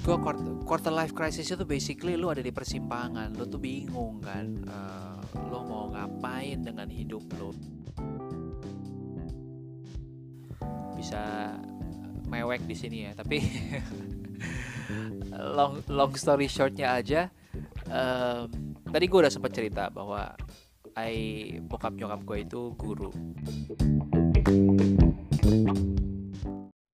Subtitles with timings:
[0.00, 4.48] gua quarter, quarter life crisis itu basically lu ada di persimpangan lu tuh bingung kan
[4.64, 5.20] uh,
[5.52, 7.52] lu mau ngapain dengan hidup lu?
[10.96, 11.52] Bisa
[12.30, 13.40] mewek di sini ya tapi
[15.58, 17.26] long long story shortnya aja
[17.90, 18.46] um,
[18.88, 20.32] tadi gue udah sempat cerita bahwa
[20.98, 23.10] I bokap nyokap gue itu guru.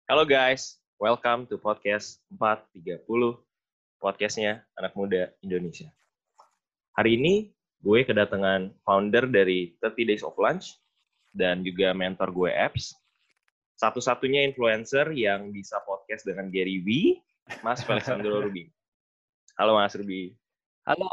[0.07, 3.37] Halo guys, welcome to podcast 430,
[4.01, 5.93] podcastnya anak muda Indonesia.
[6.97, 7.53] Hari ini
[7.85, 10.81] gue kedatangan founder dari 30 Days of Lunch
[11.37, 12.97] dan juga mentor gue apps.
[13.77, 17.21] Satu-satunya influencer yang bisa podcast dengan Gary V,
[17.61, 18.73] Mas Alexandro Ruby.
[19.61, 20.33] Halo Mas Ruby.
[20.89, 21.09] halo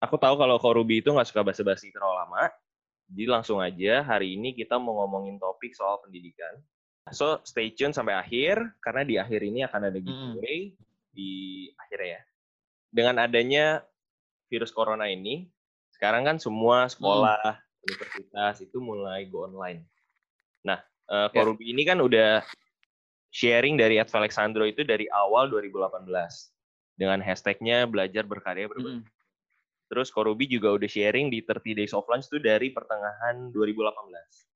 [0.00, 2.50] Aku tahu kalau kau Ruby itu nggak suka basa-basi terlalu lama,
[3.12, 6.56] jadi langsung aja hari ini kita mau ngomongin topik soal pendidikan.
[7.10, 10.70] So stay tune sampai akhir karena di akhir ini akan ada giveaway
[11.10, 12.22] di akhirnya ya.
[12.92, 13.64] Dengan adanya
[14.46, 15.48] virus corona ini,
[15.96, 19.82] sekarang kan semua sekolah, universitas itu mulai go online.
[20.62, 20.78] Nah,
[21.10, 21.26] uh.
[21.32, 22.44] Korubi ini kan udah
[23.32, 26.04] sharing dari Ed Alexandro itu dari awal 2018
[27.00, 29.02] dengan hashtagnya belajar berkarya berbagi.
[29.02, 29.08] Mm-mm.
[29.88, 34.51] Terus Korubi juga udah sharing di 30 Days of Lunch itu dari pertengahan 2018.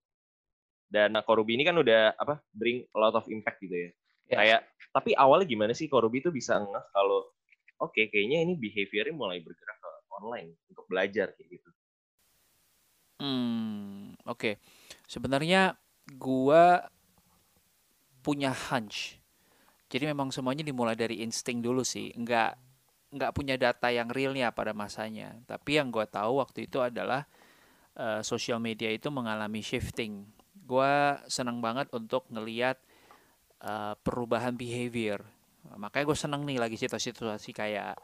[0.97, 3.91] Dan Korubi ini kan udah apa bring a lot of impact gitu ya.
[4.33, 4.37] Ya.
[4.41, 4.61] Kayak
[4.97, 7.29] tapi awalnya gimana sih Korubi itu bisa ngeh kalau
[7.85, 11.69] oke kayaknya ini behaviornya mulai bergerak ke online untuk belajar kayak gitu.
[13.21, 14.57] Hmm, oke.
[15.05, 15.77] Sebenarnya
[16.17, 16.89] gua
[18.25, 19.21] punya hunch.
[19.93, 22.13] Jadi memang semuanya dimulai dari insting dulu sih.
[22.17, 22.57] Nggak
[23.13, 25.37] nggak punya data yang realnya pada masanya.
[25.45, 27.29] Tapi yang gua tahu waktu itu adalah
[27.97, 30.36] eh, sosial media itu mengalami shifting.
[30.67, 32.77] Gua senang banget untuk ngeliat
[33.63, 35.23] eh, perubahan behavior.
[35.75, 37.99] Makanya gue seneng nih lagi situasi-situasi kayak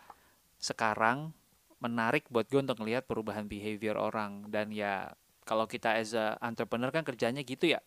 [0.59, 1.31] sekarang
[1.79, 4.47] menarik buat gue untuk ngelihat perubahan behavior orang.
[4.51, 5.11] Dan ya
[5.43, 7.81] kalau kita as a entrepreneur kan kerjanya gitu ya.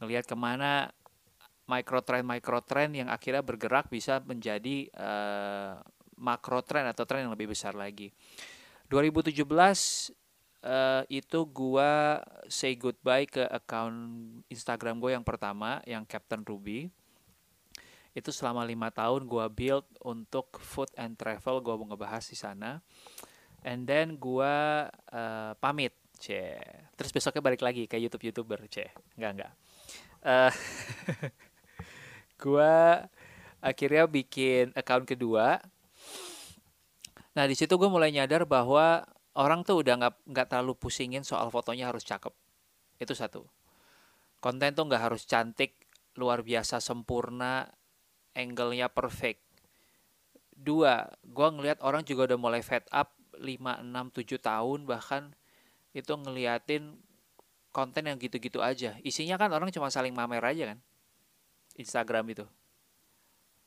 [0.00, 0.92] Ngelihat ke mana
[1.68, 5.72] micro trend micro trend yang akhirnya bergerak bisa menjadi eh,
[6.20, 8.12] makro trend atau trend yang lebih besar lagi.
[8.92, 10.21] 2017
[10.62, 13.94] eh, itu gua say goodbye ke account
[14.48, 16.88] Instagram gue yang pertama yang Captain Ruby.
[18.14, 22.78] Itu selama lima tahun gua build untuk food and travel gua mau ngebahas di sana.
[23.66, 26.38] And then gua eh, pamit c
[26.94, 28.86] terus besoknya balik lagi ke YouTube youtuber c
[29.18, 29.52] nggak nggak.
[30.22, 30.52] Eh,
[32.42, 33.06] gua
[33.62, 35.62] akhirnya bikin account kedua.
[37.32, 39.06] Nah di situ gue mulai nyadar bahwa
[39.38, 42.32] orang tuh udah nggak nggak terlalu pusingin soal fotonya harus cakep.
[43.00, 43.48] Itu satu.
[44.42, 45.76] Konten tuh nggak harus cantik
[46.18, 47.64] luar biasa sempurna
[48.36, 49.40] angle-nya perfect.
[50.52, 55.32] Dua gue ngelihat orang juga udah mulai fed up 5, 6, 7 tahun bahkan
[55.96, 57.00] itu ngeliatin
[57.72, 59.00] konten yang gitu-gitu aja.
[59.00, 60.78] Isinya kan orang cuma saling mamer aja kan
[61.80, 62.44] Instagram itu.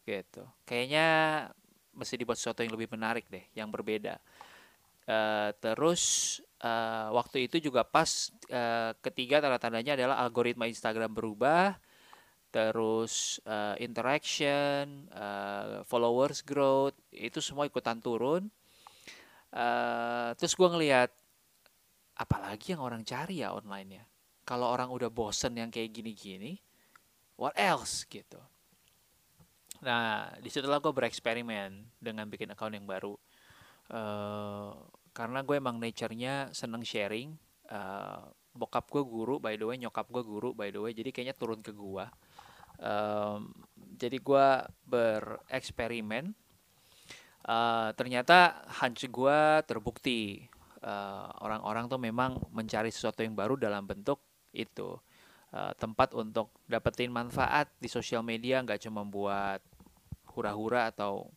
[0.05, 0.45] Gitu.
[0.69, 1.07] Kayaknya
[1.97, 4.19] mesti dibuat sesuatu yang lebih menarik deh yang berbeda
[5.05, 6.01] Eh, terus
[6.65, 11.77] eh, waktu itu juga pas eh, ketiga tanda-tandanya adalah algoritma Instagram berubah
[12.49, 18.49] terus eh, interaction, eh, followers growth itu semua ikutan turun.
[19.53, 21.11] Eh, terus gue ngelihat
[22.15, 24.03] apalagi yang orang cari ya online ya.
[24.47, 26.57] Kalau orang udah bosen yang kayak gini-gini,
[27.35, 28.39] what else gitu.
[29.83, 33.19] Nah, di situlah gue bereksperimen dengan bikin account yang baru.
[33.91, 34.71] Eh
[35.15, 37.33] karena gue emang nature-nya seneng sharing.
[37.71, 38.21] eh
[38.55, 40.95] bokap gue guru, by the way, nyokap gue guru, by the way.
[40.95, 42.05] Jadi kayaknya turun ke gue.
[42.79, 43.51] Em,
[43.99, 44.47] jadi gue
[44.87, 46.31] bereksperimen.
[47.45, 50.47] Eh, ternyata hunch gue terbukti.
[51.41, 54.21] Orang-orang tuh memang mencari sesuatu yang baru dalam bentuk
[54.53, 54.93] itu
[55.55, 59.63] Eh, tempat untuk dapetin manfaat di sosial media nggak cuma buat
[60.35, 61.31] hura-hura atau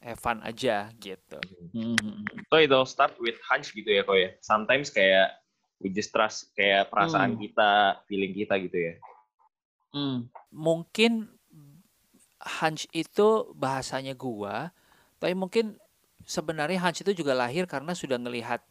[0.00, 1.40] have fun aja gitu.
[2.48, 4.30] So it all start with hunch gitu ya kok ya.
[4.40, 5.36] Sometimes kayak
[5.80, 7.40] we just trust kayak perasaan Hmm.
[7.40, 7.70] kita,
[8.08, 8.94] feeling kita gitu ya.
[10.52, 11.28] Mungkin
[12.40, 14.72] hunch itu bahasanya gua,
[15.20, 15.76] tapi mungkin
[16.24, 18.64] sebenarnya hunch itu juga lahir karena sudah ngelihat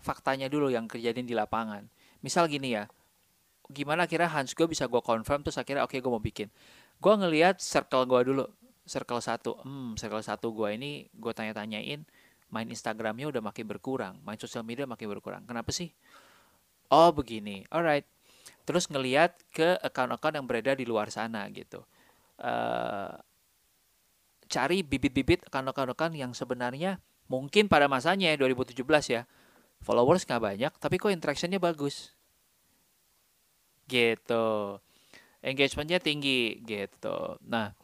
[0.00, 1.88] faktanya dulu yang kejadian di lapangan.
[2.20, 2.88] Misal gini ya,
[3.72, 6.48] gimana akhirnya hunch gue bisa gue confirm terus akhirnya oke gue mau bikin.
[6.96, 8.44] Gue ngelihat circle gua dulu,
[8.86, 12.06] circle satu, hmm, circle satu gua ini gue tanya-tanyain
[12.46, 15.42] main Instagramnya udah makin berkurang, main sosial media makin berkurang.
[15.44, 15.90] Kenapa sih?
[16.88, 18.06] Oh begini, alright.
[18.62, 21.82] Terus ngeliat ke account-account yang beredar di luar sana gitu.
[22.38, 23.14] Eh
[24.46, 29.22] cari bibit-bibit rekan-rekan yang sebenarnya mungkin pada masanya ya 2017 ya
[29.82, 32.14] followers nggak banyak tapi kok interactionnya bagus
[33.90, 34.78] gitu
[35.42, 37.74] engagementnya tinggi gitu nah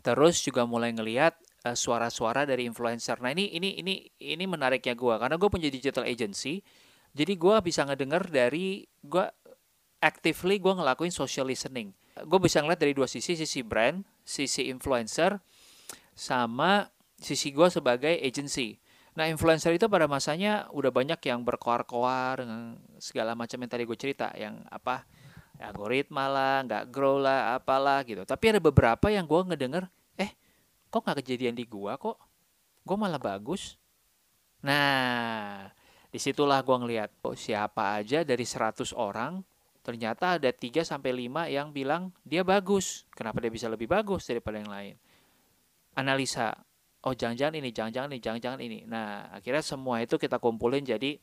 [0.00, 1.34] terus juga mulai ngelihat
[1.66, 3.18] uh, suara-suara dari influencer.
[3.18, 6.62] Nah ini ini ini ini menariknya gue karena gue punya digital agency.
[7.10, 9.26] Jadi gue bisa ngedenger dari gue
[9.98, 11.90] actively gue ngelakuin social listening.
[12.26, 15.42] Gue bisa ngeliat dari dua sisi sisi brand sisi influencer
[16.14, 16.86] sama
[17.18, 18.78] sisi gue sebagai agency.
[19.18, 23.98] Nah, influencer itu pada masanya udah banyak yang berkoar-koar dengan segala macam yang tadi gue
[23.98, 25.02] cerita, yang apa
[25.60, 28.24] algoritma lah, nggak grow lah, apalah gitu.
[28.24, 29.84] Tapi ada beberapa yang gue ngedenger,
[30.16, 30.32] eh,
[30.88, 32.16] kok nggak kejadian di gue kok?
[32.82, 33.76] Gue malah bagus.
[34.64, 35.68] Nah,
[36.08, 39.44] di situlah gue ngeliat, oh, siapa aja dari 100 orang,
[39.84, 43.04] ternyata ada 3 sampai 5 yang bilang dia bagus.
[43.12, 44.94] Kenapa dia bisa lebih bagus daripada yang lain?
[45.96, 46.56] Analisa,
[47.04, 48.78] oh jangan-jangan ini, jangan-jangan ini, jangan-jangan ini.
[48.88, 51.20] Nah, akhirnya semua itu kita kumpulin jadi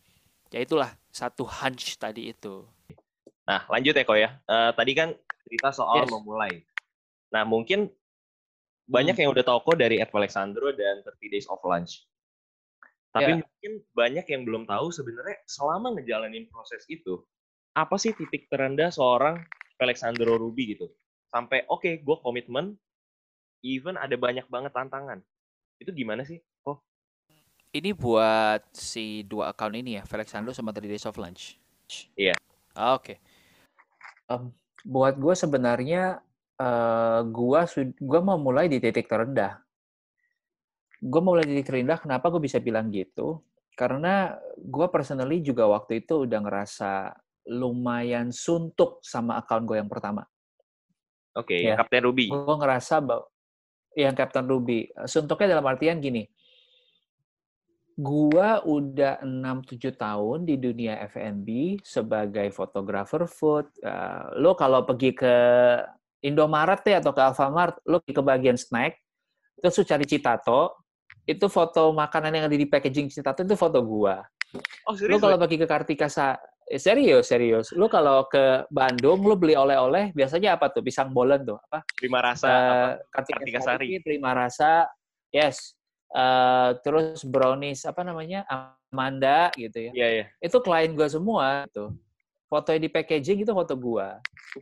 [0.48, 2.77] ya itulah satu hunch tadi itu.
[3.48, 4.30] Nah, lanjut ya kok ya.
[4.44, 5.16] Uh, tadi kan
[5.48, 6.12] cerita soal yes.
[6.12, 6.54] memulai.
[7.32, 7.88] Nah, mungkin
[8.88, 9.22] banyak hmm.
[9.24, 12.04] yang udah tahu kok dari Ed Alexandro dan 30 Days of Lunch.
[13.16, 13.40] Tapi yeah.
[13.40, 17.24] mungkin banyak yang belum tahu sebenarnya selama ngejalanin proses itu,
[17.72, 19.40] apa sih titik terendah seorang
[19.80, 20.92] Alexandro Ruby gitu?
[21.32, 22.76] Sampai oke, okay, gue komitmen,
[23.64, 25.24] even ada banyak banget tantangan.
[25.80, 26.40] Itu gimana sih?
[26.68, 26.80] Oh.
[27.72, 31.56] Ini buat si dua account ini ya, Felix Sando sama Three Days of Lunch.
[32.16, 32.36] Iya.
[32.76, 33.12] Ah, oke.
[33.12, 33.18] Okay.
[34.28, 34.52] Um,
[34.84, 36.20] buat gue sebenarnya
[36.60, 37.62] uh, gue
[38.04, 39.60] gua mau mulai di titik terendah.
[41.00, 42.00] Gue mau mulai di titik terendah.
[42.00, 43.44] Kenapa gue bisa bilang gitu?
[43.78, 47.14] Karena gue personally juga waktu itu udah ngerasa
[47.48, 50.28] lumayan suntuk sama account gue yang pertama.
[51.38, 51.78] Oke, okay, ya.
[51.78, 52.34] Kapten Ruby.
[52.34, 53.30] Gue ngerasa bahwa
[53.94, 54.90] yang Captain Ruby.
[55.06, 56.26] Suntuknya dalam artian gini,
[57.98, 63.66] gua udah 6-7 tahun di dunia F&B sebagai fotografer food.
[63.82, 65.36] Uh, lo kalau pergi ke
[66.22, 69.02] Indomaret ya atau ke Alfamart, lo ke bagian snack,
[69.58, 70.86] terus lo cari Citato,
[71.26, 74.22] itu foto makanan yang ada di packaging Citato itu foto gua.
[74.86, 75.18] Oh, serius?
[75.18, 77.72] Lo kalau pergi ke Kartika Sa Eh, serius, serius.
[77.72, 80.84] Lu kalau ke Bandung, lu beli oleh-oleh, biasanya apa tuh?
[80.84, 81.80] Pisang bolen tuh, apa?
[81.96, 84.04] Prima rasa, uh, Kartika, Kartika Sari.
[84.04, 84.84] Prima rasa,
[85.32, 85.77] yes.
[86.08, 88.48] Uh, terus brownies, apa namanya?
[88.48, 89.92] Amanda, gitu ya.
[89.92, 90.20] Iya, yeah, iya.
[90.24, 90.48] Yeah.
[90.48, 91.96] Itu klien gua semua, tuh.
[92.48, 94.20] Foto di packaging itu foto gua.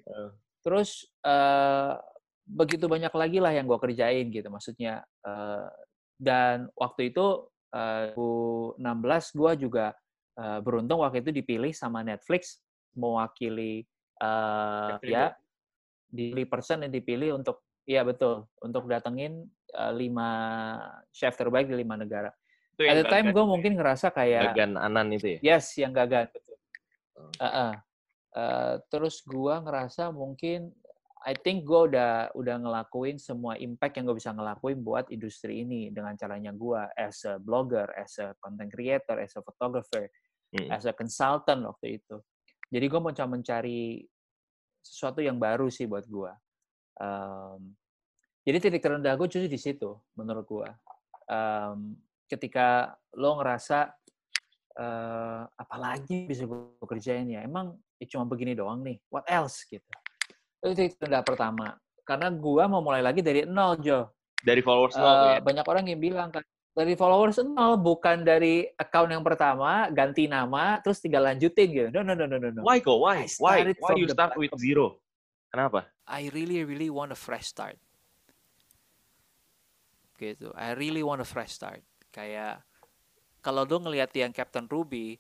[0.09, 0.33] Uh.
[0.65, 2.01] Terus, uh,
[2.45, 4.49] begitu banyak lagi lah yang gua kerjain, gitu.
[4.49, 5.69] Maksudnya, uh,
[6.17, 7.45] dan waktu itu,
[7.75, 9.85] uh, 2016, gua juga
[10.39, 12.63] uh, beruntung waktu itu dipilih sama Netflix
[12.95, 13.83] mewakili
[14.23, 15.35] uh, ya
[16.07, 19.51] di persen yang dipilih untuk ya betul untuk datengin
[19.95, 20.29] lima
[21.11, 22.31] chef terbaik di lima negara.
[22.75, 25.55] Itu At the time gue mungkin ngerasa kayak Gagan Anan itu ya.
[25.55, 26.55] Yes, yang Gagan betul.
[27.15, 27.73] Uh, uh.
[28.35, 30.75] Uh, terus gue ngerasa mungkin
[31.25, 35.89] I think gue udah udah ngelakuin semua impact yang gue bisa ngelakuin buat industri ini
[35.89, 40.05] dengan caranya gue as a blogger, as a content creator, as a photographer,
[40.53, 40.69] hmm.
[40.69, 42.21] as a consultant waktu itu.
[42.69, 44.05] Jadi gue mau coba mencari
[44.85, 46.31] sesuatu yang baru sih buat gue.
[47.01, 47.73] Um,
[48.45, 50.69] jadi titik terendah gue justru di situ menurut gue.
[51.25, 51.97] Um,
[52.29, 53.89] ketika lo ngerasa
[54.77, 59.81] uh, apalagi bisa gue kerjain ya, emang ya cuma begini doang nih, what else gitu.
[60.61, 61.73] Itu titik terendah pertama.
[62.05, 64.13] Karena gue mau mulai lagi dari nol, Jo.
[64.45, 65.41] Dari followers uh, ya?
[65.41, 70.77] Banyak orang yang bilang kan, dari followers nol bukan dari account yang pertama ganti nama
[70.85, 71.89] terus tinggal lanjutin gitu.
[71.89, 72.61] No no no no no.
[72.61, 73.01] Why go?
[73.01, 73.25] Why?
[73.41, 73.73] Why?
[73.81, 75.01] Why you start with zero?
[75.49, 75.89] Kenapa?
[76.05, 77.81] I really really want a fresh start.
[80.15, 80.51] Gitu.
[80.55, 81.83] I really want a fresh start.
[82.11, 82.63] Kayak
[83.43, 85.19] kalau lo ngelihat yang Captain Ruby,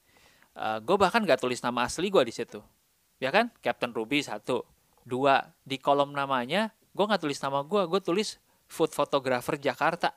[0.57, 2.63] uh, gue bahkan gak tulis nama asli gue di situ.
[3.21, 3.53] Ya kan?
[3.61, 4.65] Captain Ruby satu,
[5.05, 10.15] dua di kolom namanya gue nggak tulis nama gue, gue tulis food photographer Jakarta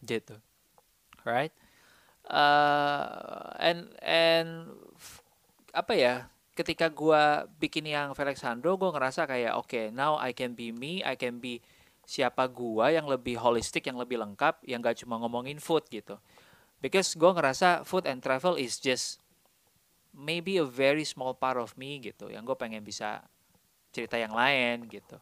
[0.00, 0.38] gitu
[1.26, 1.52] right
[2.32, 4.72] uh, and and
[5.76, 6.14] apa ya
[6.56, 7.22] ketika gue
[7.60, 11.38] bikin yang Felixandro gue ngerasa kayak oke okay, now I can be me I can
[11.38, 11.60] be
[12.02, 16.18] siapa gue yang lebih holistik yang lebih lengkap yang gak cuma ngomongin food gitu
[16.82, 19.22] because gue ngerasa food and travel is just
[20.12, 23.22] maybe a very small part of me gitu yang gue pengen bisa
[23.94, 25.16] cerita yang lain gitu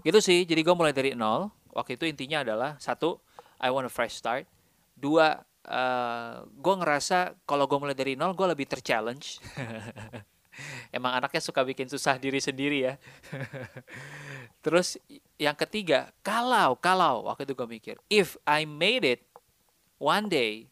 [0.00, 3.20] gitu sih jadi gue mulai dari nol waktu itu intinya adalah satu
[3.60, 4.48] I want a fresh start.
[4.96, 5.36] Dua,
[5.68, 9.36] uh, gue ngerasa kalau gue mulai dari nol, gue lebih terchallenge.
[10.96, 12.94] Emang anaknya suka bikin susah diri sendiri ya.
[14.60, 15.00] Terus
[15.40, 19.24] yang ketiga, kalau kalau waktu itu gue mikir, if I made it
[19.96, 20.68] one day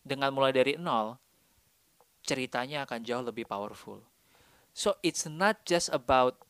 [0.00, 1.20] dengan mulai dari nol,
[2.24, 4.00] ceritanya akan jauh lebih powerful.
[4.72, 6.40] So it's not just about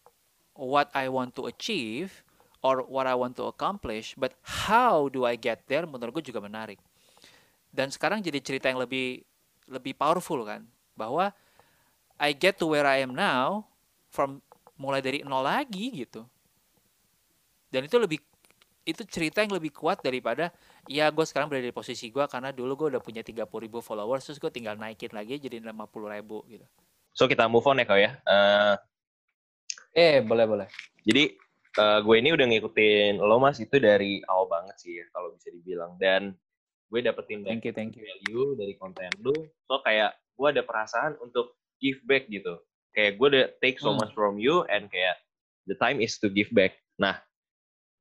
[0.54, 2.22] what I want to achieve
[2.62, 4.34] or what I want to accomplish, but
[4.66, 6.78] how do I get there menurut gue juga menarik.
[7.70, 9.26] Dan sekarang jadi cerita yang lebih
[9.66, 10.62] lebih powerful kan,
[10.94, 11.34] bahwa
[12.16, 13.66] I get to where I am now
[14.08, 14.40] from
[14.78, 16.24] mulai dari nol lagi gitu.
[17.76, 18.16] Dan itu lebih
[18.86, 20.54] itu cerita yang lebih kuat daripada
[20.86, 24.22] ya gue sekarang berada di posisi gue karena dulu gue udah punya 30 ribu followers
[24.22, 25.74] terus gue tinggal naikin lagi jadi 50
[26.14, 26.62] ribu gitu.
[27.10, 28.14] So kita move on ya kau ya.
[28.22, 28.78] Uh,
[29.90, 30.68] eh boleh boleh.
[31.02, 31.34] Jadi
[31.82, 35.50] uh, gue ini udah ngikutin lo mas itu dari awal banget sih ya kalau bisa
[35.50, 36.30] dibilang dan
[36.86, 38.06] gue dapetin thank you, thank you.
[38.06, 39.34] value dari konten lu.
[39.66, 42.62] So kayak gue ada perasaan untuk give back gitu.
[42.94, 43.98] Kayak gue udah take so hmm.
[43.98, 45.18] much from you and kayak
[45.66, 46.78] the time is to give back.
[46.96, 47.18] Nah,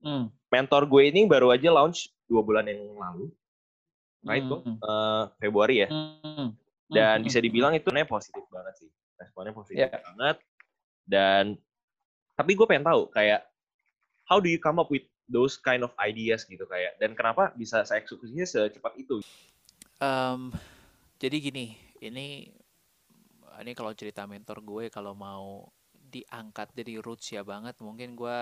[0.06, 0.26] hmm.
[0.54, 3.34] mentor gue ini baru aja launch dua bulan yang lalu,
[4.22, 4.78] right hmm.
[4.80, 5.90] Uh, Februari ya.
[5.90, 6.54] Hmm.
[6.86, 7.26] Dan hmm.
[7.26, 10.02] bisa dibilang itu positif banget sih, responnya positif yeah.
[10.14, 10.38] banget.
[11.06, 11.44] Dan
[12.38, 13.48] tapi gue pengen tahu kayak
[14.30, 17.82] how do you come up with those kind of ideas gitu kayak dan kenapa bisa
[17.82, 19.22] saya eksekusinya secepat itu?
[19.98, 20.52] Um,
[21.18, 22.52] jadi gini, ini
[23.56, 28.38] ini kalau cerita mentor gue kalau mau diangkat jadi roots ya banget mungkin gue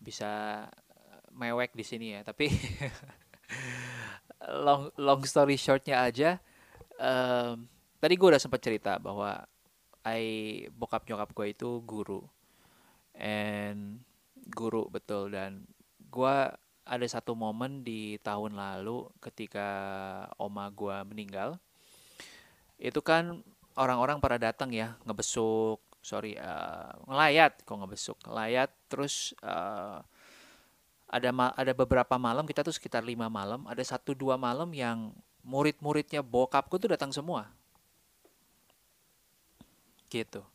[0.00, 2.20] bisa eh, mewek di sini ya.
[2.24, 2.48] Tapi
[4.66, 6.36] long long story shortnya aja
[7.00, 7.66] um,
[8.00, 9.44] tadi gue udah sempat cerita bahwa
[10.06, 12.22] I bokap nyokap gue itu guru.
[13.16, 14.06] And
[14.46, 15.34] guru betul.
[15.34, 15.66] Dan
[15.98, 16.36] gue
[16.86, 19.66] ada satu momen di tahun lalu ketika
[20.38, 21.58] oma gue meninggal.
[22.78, 23.42] Itu kan
[23.74, 28.18] orang-orang pada datang ya ngebesuk sorry uh, ngelayat kok ngebesuk.
[28.30, 29.98] Ngelayat terus uh,
[31.10, 35.10] ada ma ada beberapa malam kita tuh sekitar lima malam ada satu dua malam yang
[35.42, 37.50] murid-muridnya bokapku tuh datang semua.
[40.06, 40.46] Gitu.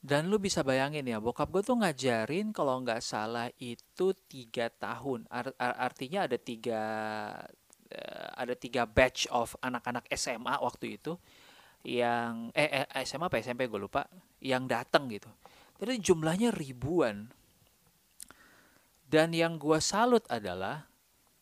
[0.00, 5.26] Dan lu bisa bayangin ya bokap gue tuh ngajarin kalau nggak salah itu tiga tahun.
[5.26, 6.82] Art artinya ada tiga
[7.90, 11.18] uh, ada tiga batch of anak-anak SMA waktu itu
[11.84, 14.04] yang eh, eh SMA apa SMP gue lupa
[14.40, 15.28] yang datang gitu.
[15.80, 17.32] Jadi jumlahnya ribuan.
[19.10, 20.86] Dan yang gue salut adalah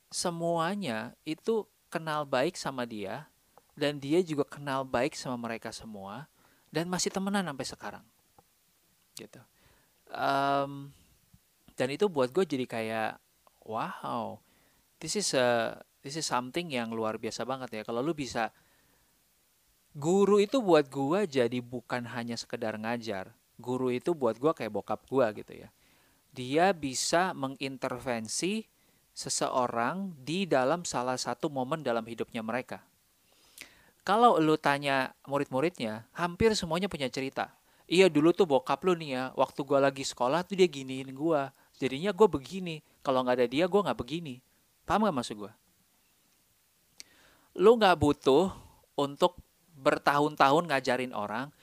[0.09, 3.29] semuanya itu kenal baik sama dia
[3.77, 6.25] dan dia juga kenal baik sama mereka semua
[6.73, 8.05] dan masih temenan sampai sekarang.
[9.13, 9.41] Gitu.
[10.09, 10.97] Um,
[11.77, 13.13] dan itu buat gue jadi kayak
[13.69, 14.41] wow,
[14.97, 17.83] this is a this is something yang luar biasa banget ya.
[17.85, 18.49] Kalau lu bisa
[19.99, 23.35] guru itu buat gua jadi bukan hanya sekedar ngajar.
[23.59, 25.69] Guru itu buat gua kayak bokap gua gitu ya.
[26.31, 28.63] Dia bisa mengintervensi
[29.11, 32.79] seseorang di dalam salah satu momen dalam hidupnya mereka.
[34.07, 37.51] Kalau lu tanya murid-muridnya, hampir semuanya punya cerita.
[37.91, 41.51] Iya dulu tuh bokap lu nih ya, waktu gua lagi sekolah tuh dia giniin gua.
[41.79, 42.83] Jadinya gue begini.
[43.07, 44.43] Kalau nggak ada dia, gue nggak begini.
[44.83, 45.53] Paham gak maksud gue?
[47.63, 48.51] Lu nggak butuh
[48.99, 49.39] untuk
[49.79, 51.55] bertahun-tahun ngajarin orang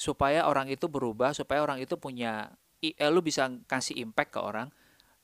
[0.00, 4.72] supaya orang itu berubah, supaya orang itu punya eh, lu bisa kasih impact ke orang.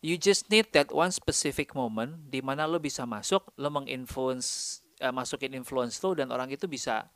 [0.05, 5.13] You just need that one specific moment di mana lu bisa masuk, lu menginfluence uh,
[5.13, 7.09] masukin influence lu dan orang itu bisa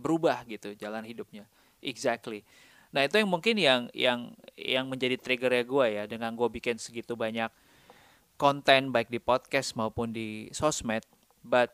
[0.00, 1.44] berubah gitu jalan hidupnya.
[1.84, 2.42] Exactly.
[2.92, 7.16] Nah, itu yang mungkin yang yang yang menjadi triggernya gue ya dengan gue bikin segitu
[7.16, 7.48] banyak
[8.36, 11.04] konten baik di podcast maupun di sosmed,
[11.44, 11.72] but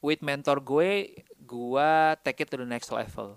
[0.00, 1.12] with mentor gue,
[1.44, 1.90] gue
[2.24, 3.36] take it to the next level.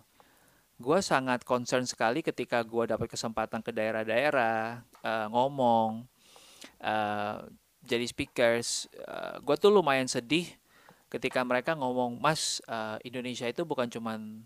[0.80, 6.04] Gue sangat concern sekali ketika gue dapat kesempatan ke daerah-daerah uh, ngomong,
[6.84, 7.38] uh,
[7.84, 8.90] jadi speakers.
[8.96, 10.50] Uh, gue tuh lumayan sedih
[11.12, 14.44] ketika mereka ngomong, Mas, uh, Indonesia itu bukan cuman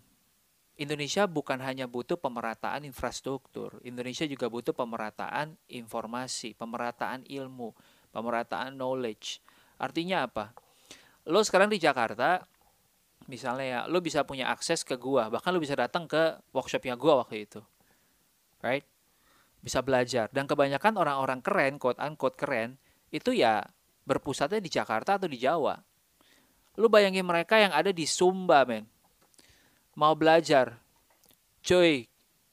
[0.78, 7.74] Indonesia bukan hanya butuh pemerataan infrastruktur, Indonesia juga butuh pemerataan informasi, pemerataan ilmu,
[8.14, 9.42] pemerataan knowledge.
[9.74, 10.54] Artinya apa?
[11.28, 12.42] Lo sekarang di Jakarta
[13.28, 17.22] misalnya ya lo bisa punya akses ke gua bahkan lo bisa datang ke workshopnya gua
[17.22, 17.60] waktu itu
[18.62, 18.84] right?
[19.58, 20.30] Bisa belajar.
[20.30, 22.78] Dan kebanyakan orang-orang keren quote unquote keren
[23.10, 23.64] itu ya
[24.06, 25.76] berpusatnya di Jakarta atau di Jawa.
[26.78, 28.86] Lu bayangin mereka yang ada di Sumba men.
[29.98, 30.78] Mau belajar.
[31.58, 32.06] Cuy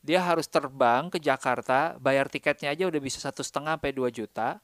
[0.06, 4.62] dia harus terbang ke Jakarta bayar tiketnya aja udah bisa satu setengah sampai dua juta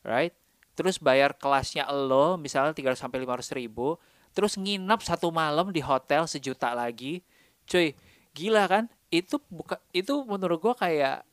[0.00, 0.32] right
[0.78, 3.98] terus bayar kelasnya lo misalnya 300 sampai 500 ribu
[4.30, 7.26] terus nginep satu malam di hotel sejuta lagi
[7.66, 7.98] cuy
[8.30, 11.26] gila kan itu buka itu menurut gua kayak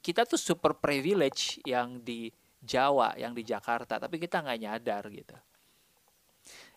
[0.00, 5.36] kita tuh super privilege yang di Jawa, yang di Jakarta, tapi kita nggak nyadar gitu.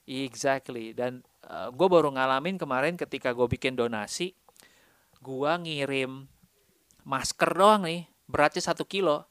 [0.03, 0.91] Exactly.
[0.95, 4.35] Dan uh, gue baru ngalamin kemarin ketika gue bikin donasi,
[5.19, 6.27] gue ngirim
[7.03, 9.27] masker doang nih, beratnya satu kilo.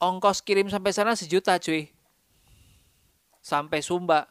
[0.00, 1.92] Ongkos kirim sampai sana sejuta cuy.
[3.44, 4.24] Sampai Sumba.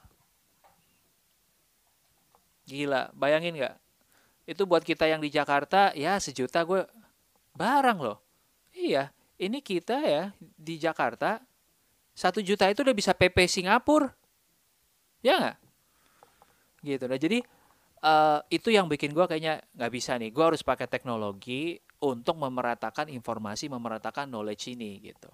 [2.66, 3.76] Gila, bayangin nggak?
[4.50, 6.86] Itu buat kita yang di Jakarta, ya sejuta gue
[7.54, 8.18] barang loh.
[8.74, 11.38] Iya, ini kita ya di Jakarta,
[12.18, 14.10] satu juta itu udah bisa PP Singapura.
[15.22, 15.58] Ya nggak?
[16.82, 17.04] Gitu.
[17.06, 17.38] Nah jadi
[18.02, 20.34] uh, itu yang bikin gue kayaknya nggak bisa nih.
[20.34, 25.30] Gue harus pakai teknologi untuk memeratakan informasi, memeratakan knowledge ini gitu.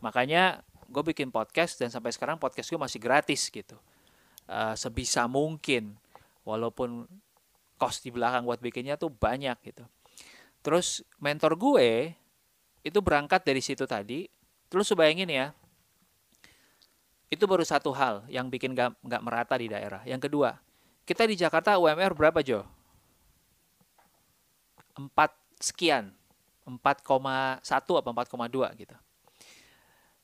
[0.00, 3.76] Makanya gue bikin podcast dan sampai sekarang podcast gue masih gratis gitu.
[4.46, 5.98] Uh, sebisa mungkin,
[6.46, 7.10] walaupun
[7.76, 9.84] cost di belakang buat bikinnya tuh banyak gitu.
[10.62, 12.14] Terus mentor gue
[12.86, 14.30] itu berangkat dari situ tadi.
[14.70, 15.46] Terus bayangin ya,
[17.30, 20.02] itu baru satu hal yang bikin gak, gak merata di daerah.
[20.06, 20.58] Yang kedua,
[21.06, 22.66] kita di Jakarta UMR berapa Jo?
[24.98, 25.10] 4
[25.58, 26.14] sekian.
[26.66, 28.96] 4,1 apa 4,2 gitu.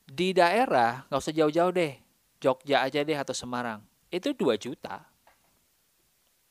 [0.03, 1.95] Di daerah, nggak usah jauh-jauh deh.
[2.43, 3.79] Jogja aja deh atau Semarang.
[4.11, 5.07] Itu 2 juta.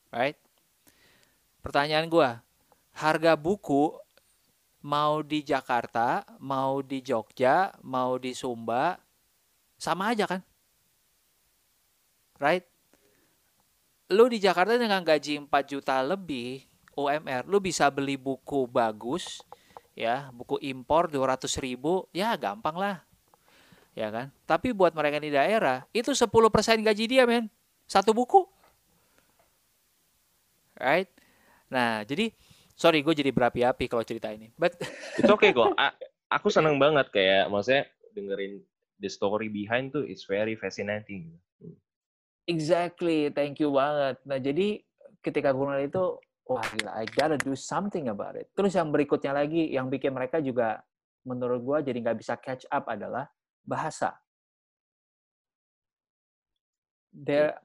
[0.09, 0.37] Right?
[1.63, 2.29] Pertanyaan gue,
[2.97, 3.95] harga buku
[4.83, 8.99] mau di Jakarta, mau di Jogja, mau di Sumba,
[9.79, 10.43] sama aja kan?
[12.43, 12.67] Right?
[14.11, 16.67] Lu di Jakarta dengan gaji 4 juta lebih
[16.99, 19.41] UMR, lu bisa beli buku bagus,
[19.95, 22.97] ya, buku impor 200 ribu, ya gampang lah.
[23.93, 24.33] Ya kan?
[24.49, 26.33] Tapi buat mereka di daerah, itu 10%
[26.81, 27.53] gaji dia, men.
[27.85, 28.49] Satu buku.
[30.81, 31.13] Right?
[31.69, 32.33] Nah, jadi
[32.73, 34.49] sorry gue jadi berapi-api kalau cerita ini.
[34.57, 34.81] But
[35.21, 35.77] itu oke okay kok.
[35.77, 35.93] A
[36.33, 37.85] aku seneng banget kayak maksudnya
[38.17, 38.65] dengerin
[38.99, 41.33] the story behind tuh it's very fascinating.
[42.49, 44.19] Exactly, thank you banget.
[44.25, 44.83] Nah jadi
[45.23, 46.05] ketika gue ngeliat itu,
[46.49, 48.51] wah gila, I gotta do something about it.
[48.57, 50.83] Terus yang berikutnya lagi, yang bikin mereka juga
[51.23, 53.31] menurut gue jadi nggak bisa catch up adalah
[53.63, 54.19] bahasa.
[57.13, 57.61] There,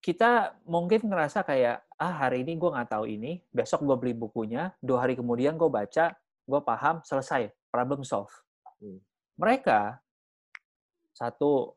[0.00, 4.72] kita mungkin ngerasa kayak, ah hari ini gue nggak tahu ini, besok gue beli bukunya,
[4.80, 8.32] dua hari kemudian gue baca, gue paham, selesai, problem solve.
[8.80, 9.00] Hmm.
[9.40, 10.00] Mereka
[11.16, 11.76] satu,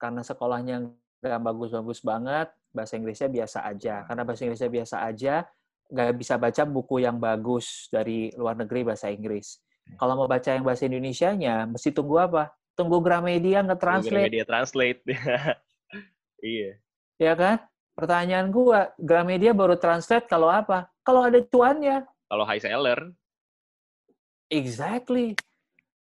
[0.00, 4.04] karena sekolahnya nggak bagus-bagus banget, bahasa Inggrisnya biasa aja.
[4.08, 5.34] Karena bahasa Inggrisnya biasa aja,
[5.92, 9.60] nggak bisa baca buku yang bagus dari luar negeri bahasa Inggris.
[10.00, 12.48] Kalau mau baca yang bahasa Indonesia-nya, mesti tunggu apa?
[12.72, 14.12] Tunggu Gramedia nge-translate.
[14.16, 15.00] Gramedia translate.
[16.44, 16.70] iya.
[17.20, 17.60] Ya kan?
[17.92, 20.88] Pertanyaan gua, Gramedia baru translate kalau apa?
[21.04, 22.08] Kalau ada cuannya.
[22.32, 23.12] Kalau high seller.
[24.48, 25.36] Exactly.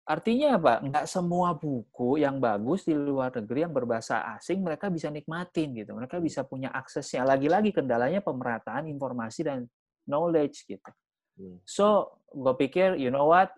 [0.06, 0.82] Artinya apa?
[0.82, 5.94] Nggak semua buku yang bagus di luar negeri yang berbahasa asing mereka bisa nikmatin gitu.
[5.94, 7.22] Mereka bisa punya aksesnya.
[7.22, 9.70] Lagi-lagi kendalanya pemerataan informasi dan
[10.06, 10.90] knowledge gitu.
[11.38, 11.62] Hmm.
[11.62, 13.54] So, gue pikir, you know what?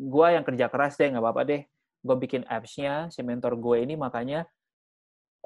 [0.00, 1.62] Gue yang kerja keras deh, nggak apa-apa deh.
[2.04, 4.44] Gue bikin apps-nya, si mentor gue ini makanya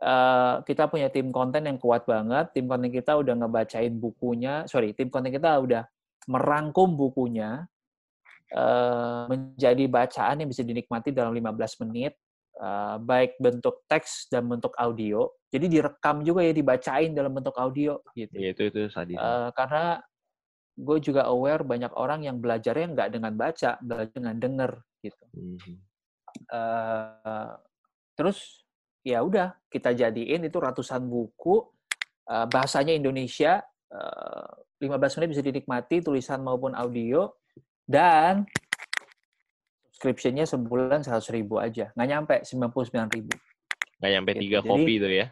[0.03, 2.51] uh, kita punya tim konten yang kuat banget.
[2.51, 5.87] Tim konten kita udah ngebacain bukunya, sorry, tim konten kita udah
[6.27, 7.65] merangkum bukunya,
[8.49, 12.17] Eh, menjadi bacaan yang bisa dinikmati dalam 15 menit,
[12.57, 15.29] uh, baik bentuk teks dan bentuk audio.
[15.53, 18.41] Jadi direkam juga ya, dibacain dalam bentuk audio gitu.
[18.41, 19.21] Ya, itu itu sadis.
[19.21, 20.01] Uh, karena
[20.81, 24.73] gue juga aware banyak orang yang belajarnya nggak dengan baca, belajar dengan denger
[25.05, 25.25] gitu.
[25.37, 25.77] Mm-hmm.
[26.49, 27.53] Uh,
[28.17, 28.65] terus
[29.05, 31.61] ya udah kita jadiin itu ratusan buku
[32.29, 33.61] uh, bahasanya Indonesia
[33.93, 34.49] uh,
[34.81, 37.29] 15 menit bisa dinikmati tulisan maupun audio
[37.89, 38.47] dan
[39.99, 41.91] subscription-nya sebulan 100 ribu aja.
[41.99, 43.35] Nggak nyampe 99 ribu.
[43.99, 44.43] Nggak nyampe gitu.
[44.47, 45.27] tiga kopi itu ya?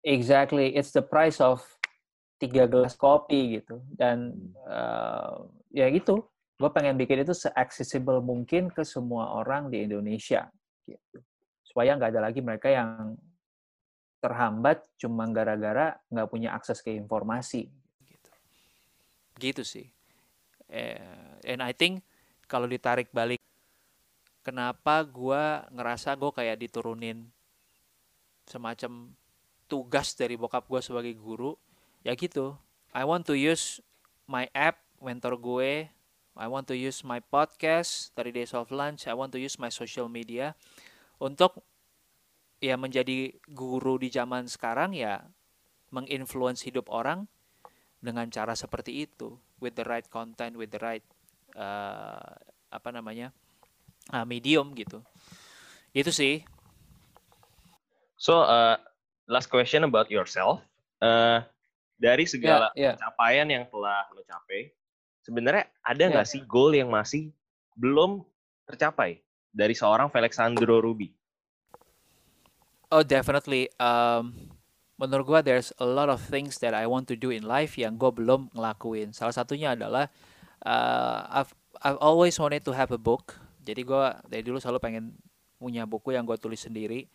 [0.00, 0.72] Exactly.
[0.72, 1.60] It's the price of
[2.40, 3.84] tiga gelas kopi gitu.
[3.92, 4.32] Dan
[4.64, 6.31] uh, ya gitu.
[6.62, 10.46] Gue pengen bikin itu se-accessible mungkin ke semua orang di Indonesia.
[10.86, 11.18] Gitu.
[11.66, 13.18] Supaya nggak ada lagi mereka yang
[14.22, 17.66] terhambat cuma gara-gara nggak punya akses ke informasi.
[18.06, 18.30] Gitu,
[19.42, 19.90] gitu sih.
[20.70, 21.02] Eh,
[21.50, 22.06] and I think
[22.46, 23.42] kalau ditarik balik
[24.46, 25.42] kenapa gue
[25.74, 27.26] ngerasa gue kayak diturunin
[28.46, 29.10] semacam
[29.66, 31.56] tugas dari bokap gue sebagai guru
[32.02, 32.58] ya gitu
[32.92, 33.80] I want to use
[34.26, 35.88] my app mentor gue
[36.32, 39.04] I want to use my podcast 30 Days of Lunch.
[39.04, 40.56] I want to use my social media
[41.20, 41.60] untuk
[42.62, 45.20] ya menjadi guru di zaman sekarang ya
[45.92, 47.28] menginfluence hidup orang
[48.00, 49.36] dengan cara seperti itu.
[49.60, 51.04] With the right content with the right
[51.54, 52.32] uh,
[52.72, 53.30] apa namanya
[54.10, 55.04] uh, medium gitu.
[55.92, 56.40] Itu sih.
[58.16, 58.80] So uh,
[59.28, 60.64] last question about yourself.
[61.02, 61.44] Uh,
[62.02, 62.94] dari segala yeah, yeah.
[62.98, 64.74] pencapaian yang telah lo capai
[65.22, 66.34] sebenarnya ada nggak yeah.
[66.38, 67.32] sih goal yang masih
[67.78, 68.22] belum
[68.68, 69.22] tercapai
[69.54, 71.10] dari seorang Felixandro Ruby
[72.92, 73.72] oh definitely.
[73.80, 74.52] Um,
[75.00, 77.96] menurut gue there's a lot of things that I want to do in life yang
[77.96, 79.16] gue belum ngelakuin.
[79.16, 80.12] Salah satunya adalah
[80.68, 83.40] uh, I've I've always wanted to have a book.
[83.64, 85.04] Jadi gue dari dulu selalu pengen
[85.56, 87.08] punya buku yang gue tulis sendiri.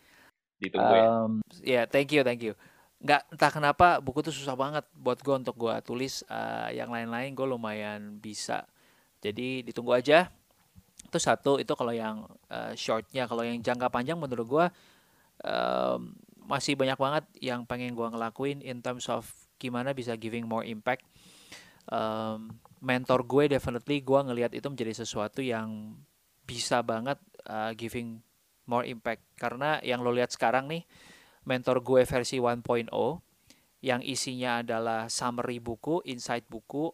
[0.57, 1.61] Ditunggu um, ya.
[1.61, 2.57] Ya yeah, thank you thank you
[2.97, 7.37] nggak entah kenapa buku itu susah banget buat gue untuk gue tulis uh, yang lain-lain
[7.37, 8.65] gue lumayan bisa.
[9.21, 10.33] Jadi ditunggu aja.
[11.05, 13.29] Itu satu itu kalau yang uh, shortnya.
[13.29, 14.65] Kalau yang jangka panjang menurut gue
[15.45, 19.29] um, masih banyak banget yang pengen gue ngelakuin in terms of
[19.61, 21.05] gimana bisa giving more impact.
[21.87, 25.93] Um, mentor gue definitely gue ngelihat itu menjadi sesuatu yang
[26.49, 28.25] bisa banget uh, giving
[28.65, 29.21] more impact.
[29.37, 30.81] Karena yang lo lihat sekarang nih
[31.47, 32.91] mentor gue versi 1.0
[33.79, 36.91] yang isinya adalah summary buku, insight buku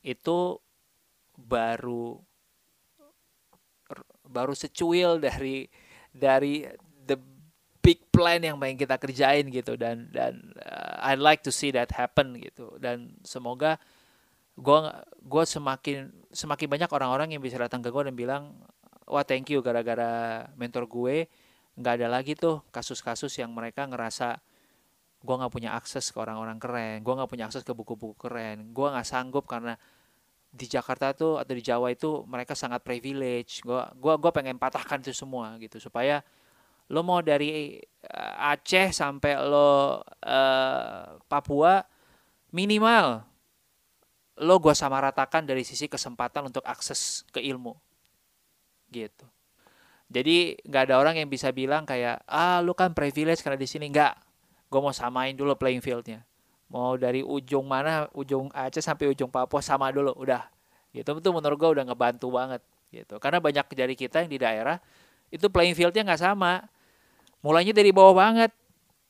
[0.00, 0.56] itu
[1.36, 2.16] baru
[4.24, 5.66] baru secuil dari
[6.14, 6.62] dari
[7.04, 7.18] the
[7.82, 9.76] big plan yang pengen kita kerjain gitu.
[9.76, 12.78] Dan dan uh, I'd like to see that happen gitu.
[12.78, 13.76] Dan semoga
[14.56, 14.78] gue
[15.26, 18.42] gue semakin semakin banyak orang-orang yang bisa datang ke gue dan bilang
[19.08, 21.26] wah thank you gara-gara mentor gue
[21.80, 24.38] nggak ada lagi tuh kasus-kasus yang mereka ngerasa
[25.20, 28.86] gue nggak punya akses ke orang-orang keren gue nggak punya akses ke buku-buku keren gue
[28.88, 29.76] nggak sanggup karena
[30.50, 34.98] di Jakarta tuh atau di Jawa itu mereka sangat privilege gue gua gua pengen patahkan
[34.98, 35.78] itu semua gitu.
[35.78, 36.26] Supaya
[36.90, 37.78] lo mau dari
[38.10, 40.02] uh, Aceh sampai lo uh,
[41.30, 41.78] Papua
[42.50, 43.22] minimal
[44.42, 47.76] lo gue sama ratakan dari sisi kesempatan untuk akses ke ilmu
[48.90, 49.22] gitu
[50.10, 53.86] jadi nggak ada orang yang bisa bilang kayak ah lo kan privilege karena di sini.
[53.94, 54.18] Nggak.
[54.66, 56.26] Gue mau samain dulu playing fieldnya.
[56.66, 60.50] Mau dari ujung mana ujung Aceh sampai ujung Papua sama dulu udah.
[60.90, 63.22] Gitu itu menurut gue udah ngebantu banget gitu.
[63.22, 64.82] Karena banyak dari kita yang di daerah
[65.30, 66.66] itu playing fieldnya nggak sama.
[67.46, 68.50] Mulainya dari bawah banget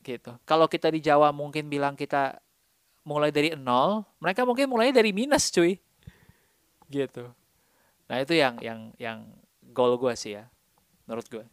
[0.05, 0.37] gitu.
[0.45, 2.37] Kalau kita di Jawa mungkin bilang kita
[3.09, 5.81] mulai dari nol, mereka mungkin mulai dari minus, cuy.
[6.93, 7.25] Gitu.
[8.07, 9.19] Nah, itu yang yang yang
[9.73, 10.45] goal gue sih ya,
[11.11, 11.45] menurut gue.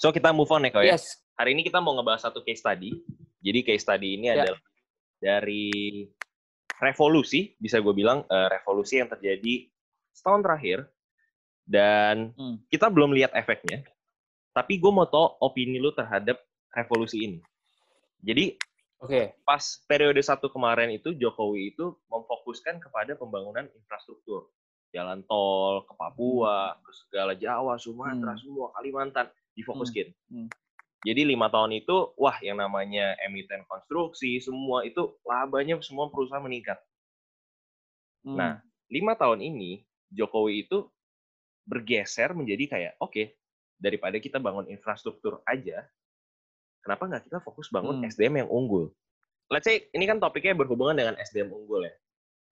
[0.00, 0.96] So, kita move on ya, kok ya.
[0.96, 1.20] Yes.
[1.36, 2.96] Hari ini kita mau ngebahas satu case study.
[3.44, 4.40] Jadi, case study ini yeah.
[4.40, 4.60] adalah
[5.20, 5.68] dari
[6.80, 9.68] revolusi, bisa gue bilang, uh, revolusi yang terjadi
[10.16, 10.88] setahun terakhir.
[11.68, 12.64] Dan hmm.
[12.72, 13.84] kita belum lihat efeknya.
[14.56, 16.40] Tapi gue mau tahu opini lu terhadap
[16.72, 17.38] revolusi ini.
[18.24, 18.56] Jadi,
[19.02, 19.18] Oke.
[19.18, 19.24] Okay.
[19.42, 24.46] Pas periode satu kemarin itu Jokowi itu memfokuskan kepada pembangunan infrastruktur.
[24.92, 28.42] Jalan tol ke Papua, ke segala Jawa, Sumatera, hmm.
[28.44, 29.26] semua Kalimantan
[29.56, 30.12] difokuskan.
[30.28, 30.46] Hmm.
[30.46, 30.48] Hmm.
[31.02, 36.78] Jadi lima tahun itu, wah yang namanya emiten konstruksi, semua itu labanya semua perusahaan meningkat.
[38.22, 38.38] Hmm.
[38.38, 38.52] Nah,
[38.86, 39.82] lima tahun ini
[40.14, 40.86] Jokowi itu
[41.66, 43.26] bergeser menjadi kayak, oke, okay,
[43.82, 45.82] daripada kita bangun infrastruktur aja,
[46.86, 48.10] kenapa nggak kita fokus bangun hmm.
[48.12, 48.94] SDM yang unggul?
[49.50, 51.94] Let's say ini kan topiknya berhubungan dengan SDM unggul ya.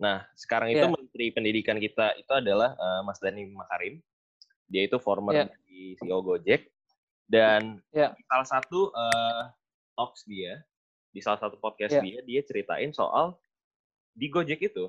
[0.01, 0.91] Nah, sekarang itu yeah.
[1.21, 4.01] Menteri Pendidikan kita itu adalah uh, Mas Dani Makarim.
[4.73, 5.53] Dia itu former yeah.
[5.69, 6.73] di CEO Gojek
[7.29, 8.17] dan yeah.
[8.25, 9.53] salah satu uh,
[10.01, 10.65] talks dia
[11.13, 12.01] di salah satu podcast yeah.
[12.01, 13.37] dia dia ceritain soal
[14.17, 14.89] di Gojek itu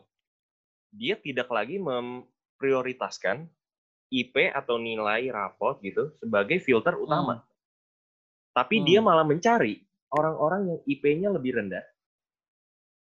[0.96, 3.52] dia tidak lagi memprioritaskan
[4.08, 7.44] IP atau nilai rapot gitu sebagai filter utama.
[7.44, 7.48] Hmm.
[8.56, 8.86] Tapi hmm.
[8.88, 9.84] dia malah mencari
[10.16, 11.84] orang-orang yang IP-nya lebih rendah,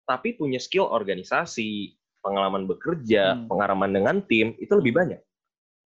[0.08, 3.50] tapi punya skill organisasi, pengalaman bekerja, hmm.
[3.50, 5.20] pengalaman dengan tim itu lebih banyak.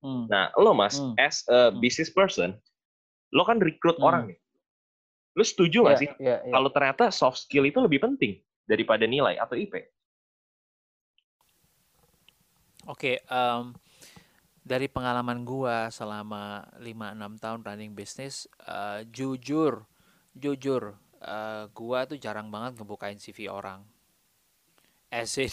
[0.05, 0.29] Hmm.
[0.29, 1.17] Nah, lo mas, hmm.
[1.17, 1.81] as a hmm.
[1.81, 2.55] business person,
[3.33, 4.07] lo kan rekrut hmm.
[4.07, 4.39] orang nih.
[5.37, 6.53] Lo setuju nggak yeah, sih yeah, yeah.
[6.53, 9.73] kalau ternyata soft skill itu lebih penting daripada nilai atau IP?
[12.87, 13.75] Oke, okay, um,
[14.63, 19.85] dari pengalaman gua selama 5-6 tahun running bisnis uh, jujur
[20.37, 23.83] jujur uh, gua tuh jarang banget ngebukain CV orang
[25.11, 25.51] esin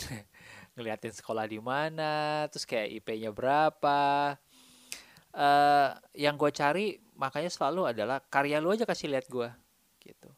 [0.73, 4.33] ngeliatin sekolah di mana terus kayak IP-nya berapa
[5.37, 9.53] uh, yang gue cari makanya selalu adalah karya lu aja kasih lihat gua
[10.01, 10.33] gitu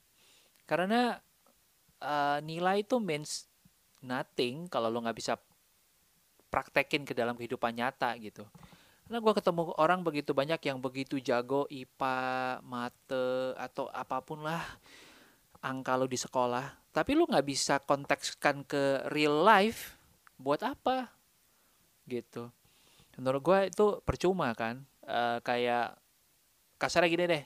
[0.67, 1.23] karena
[2.01, 3.47] uh, nilai itu means
[4.05, 5.39] nothing kalau lo nggak bisa
[6.55, 8.47] praktekin ke dalam kehidupan nyata gitu.
[9.05, 12.17] Karena gue ketemu orang begitu banyak yang begitu jago IPA,
[12.63, 14.63] mate, atau apa pun lah
[15.61, 16.89] angka lo di sekolah.
[16.95, 19.99] Tapi lo nggak bisa kontekskan ke real life.
[20.39, 21.11] Buat apa?
[22.05, 22.51] Gitu.
[23.15, 25.95] menurut gue itu percuma kan uh, kayak
[26.75, 27.43] kasarnya gini deh.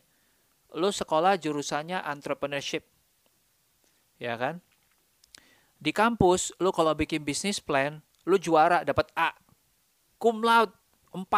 [0.74, 2.82] Lu sekolah jurusannya entrepreneurship.
[4.18, 4.58] Ya kan?
[5.78, 9.38] Di kampus lu kalau bikin bisnis plan lu juara dapat A.
[10.18, 10.74] Cum laude
[11.14, 11.30] 4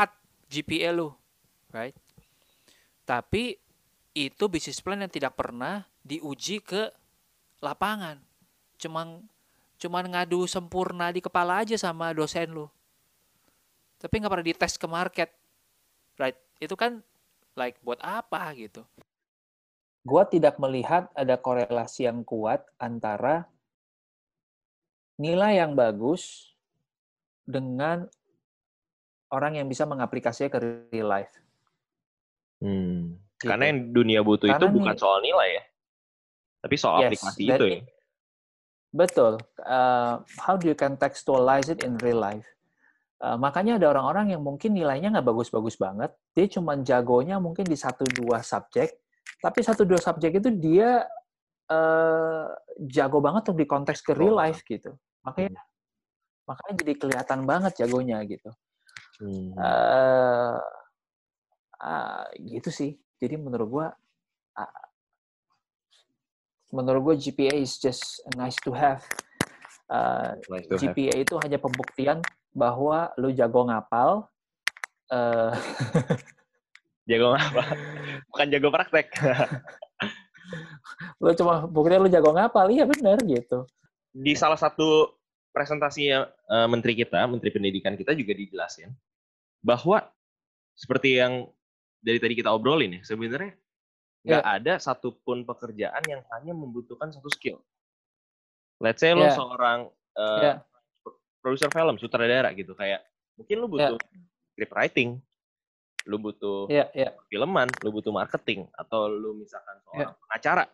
[0.47, 1.11] GPA lu
[1.71, 1.95] right?
[3.07, 3.55] Tapi
[4.11, 6.91] itu bisnis plan yang tidak pernah diuji ke
[7.63, 8.19] lapangan.
[8.75, 9.25] Cuman
[9.81, 12.69] cuman ngadu sempurna di kepala aja sama dosen lu
[13.97, 15.29] tapi nggak pernah dites ke market
[16.21, 17.01] right itu kan
[17.57, 18.85] like buat apa gitu
[20.05, 23.49] gua tidak melihat ada korelasi yang kuat antara
[25.21, 26.53] nilai yang bagus
[27.45, 28.09] dengan
[29.29, 30.59] orang yang bisa mengaplikasinya ke
[30.91, 31.33] real life.
[32.61, 33.21] Hmm.
[33.37, 33.49] Gitu.
[33.49, 35.63] Karena yang dunia butuh Karena itu bukan soal nilai ya,
[36.61, 37.81] tapi soal yes, aplikasi itu ya.
[38.91, 39.39] Betul.
[39.63, 42.47] Uh, how do you contextualize it in real life?
[43.21, 47.77] Uh, makanya ada orang-orang yang mungkin nilainya nggak bagus-bagus banget, dia cuma jagonya mungkin di
[47.77, 48.97] satu dua subjek,
[49.37, 51.05] tapi satu dua subjek itu dia
[51.69, 52.49] uh,
[52.81, 54.97] jago banget untuk di konteks ke real life gitu.
[55.21, 55.63] Makanya hmm.
[56.49, 58.49] makanya jadi kelihatan banget jagonya gitu.
[59.21, 59.53] Hmm.
[59.53, 60.57] Uh,
[61.77, 62.97] uh, gitu sih.
[63.21, 63.87] Jadi menurut gua
[64.57, 64.85] uh,
[66.71, 69.03] menurut gua GPA is just nice to have.
[69.91, 71.23] Uh, nice to GPA have.
[71.27, 72.23] itu hanya pembuktian
[72.55, 74.27] bahwa lu jago ngapal.
[75.11, 75.51] Uh,
[77.11, 77.67] jago ngapal,
[78.31, 79.11] bukan jago praktek.
[81.23, 83.67] lu cuma buktinya lu jago ngapal, iya benar gitu.
[84.15, 85.11] Di salah satu
[85.51, 88.95] presentasi uh, menteri kita, menteri pendidikan kita juga dijelasin
[89.59, 90.07] bahwa
[90.73, 91.51] seperti yang
[92.01, 93.53] dari tadi kita obrolin ya, sebenarnya
[94.21, 94.57] nggak yeah.
[94.57, 97.57] ada satupun pekerjaan yang hanya membutuhkan satu skill.
[98.81, 99.21] Let's say yeah.
[99.21, 99.79] lo seorang
[100.17, 100.57] uh, yeah
[101.41, 103.01] produser film, sutradara gitu kayak
[103.35, 104.21] mungkin lu butuh yeah.
[104.53, 105.09] script writing,
[106.05, 107.11] lu butuh yeah, yeah.
[107.27, 110.21] filman, lu butuh marketing atau lu misalkan seorang yeah.
[110.29, 110.65] pengacara.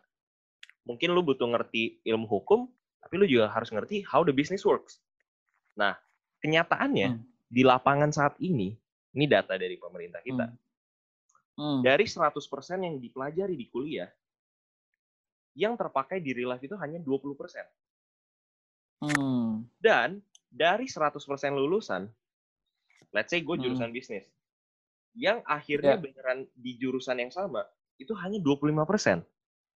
[0.84, 2.68] Mungkin lu butuh ngerti ilmu hukum,
[3.00, 5.00] tapi lu juga harus ngerti how the business works.
[5.80, 5.96] Nah,
[6.44, 7.24] kenyataannya hmm.
[7.48, 8.76] di lapangan saat ini,
[9.16, 10.48] ini data dari pemerintah kita.
[10.48, 10.60] Hmm.
[11.58, 11.82] Hmm.
[11.82, 12.38] Dari 100%
[12.86, 14.08] yang dipelajari di kuliah,
[15.58, 17.66] yang terpakai di real life itu hanya 20%.
[19.02, 19.66] Hmm.
[19.82, 20.22] Dan
[20.54, 21.18] dari 100%
[21.58, 22.06] lulusan,
[23.10, 23.64] let's say gue hmm.
[23.66, 23.98] jurusan hmm.
[23.98, 24.26] bisnis,
[25.18, 26.02] yang akhirnya yeah.
[26.02, 27.66] beneran di jurusan yang sama,
[27.98, 29.26] itu hanya 25%.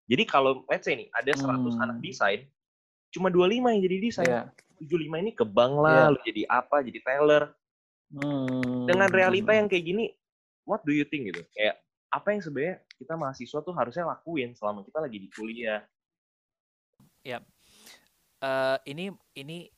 [0.05, 1.81] Jadi kalau let's say nih, ada 100 hmm.
[1.81, 2.45] anak desain,
[3.09, 4.29] cuma 25 yang jadi desain.
[4.29, 4.45] Yeah.
[4.81, 6.13] 75 ini ke bank lah, yeah.
[6.13, 7.43] lu jadi apa, jadi teller.
[8.13, 8.85] Hmm.
[8.85, 10.13] Dengan realita yang kayak gini,
[10.65, 11.41] what do you think gitu?
[11.55, 15.81] Kayak apa yang sebenarnya kita mahasiswa tuh harusnya lakuin selama kita lagi di kuliah?
[17.21, 17.39] Ya,
[18.41, 19.69] uh, ini ini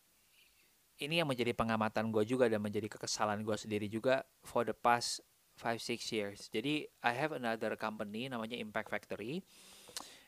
[1.04, 5.20] ini yang menjadi pengamatan gue juga dan menjadi kekesalan gue sendiri juga for the past
[5.60, 6.40] 5-6 years.
[6.50, 9.44] Jadi I have another company namanya Impact Factory.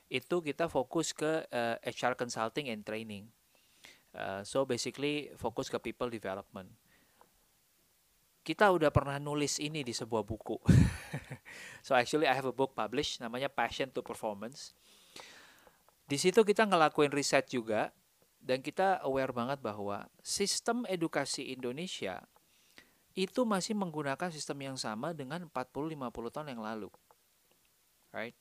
[0.05, 3.25] Itu kita fokus ke uh, eh, HR consulting and training.
[4.15, 6.69] Uh, so basically fokus ke people development.
[8.45, 10.61] Kita udah pernah nulis ini di sebuah buku.
[11.85, 14.77] so actually I have a book published namanya Passion to Performance.
[16.05, 17.89] Di situ kita ngelakuin riset juga
[18.37, 22.21] dan kita aware banget bahwa sistem edukasi Indonesia
[23.17, 26.93] itu masih menggunakan sistem yang sama dengan 40-50 tahun yang lalu.
[28.13, 28.37] Right?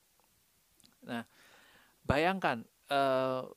[1.07, 1.25] Nah,
[2.05, 3.49] bayangkan, uh,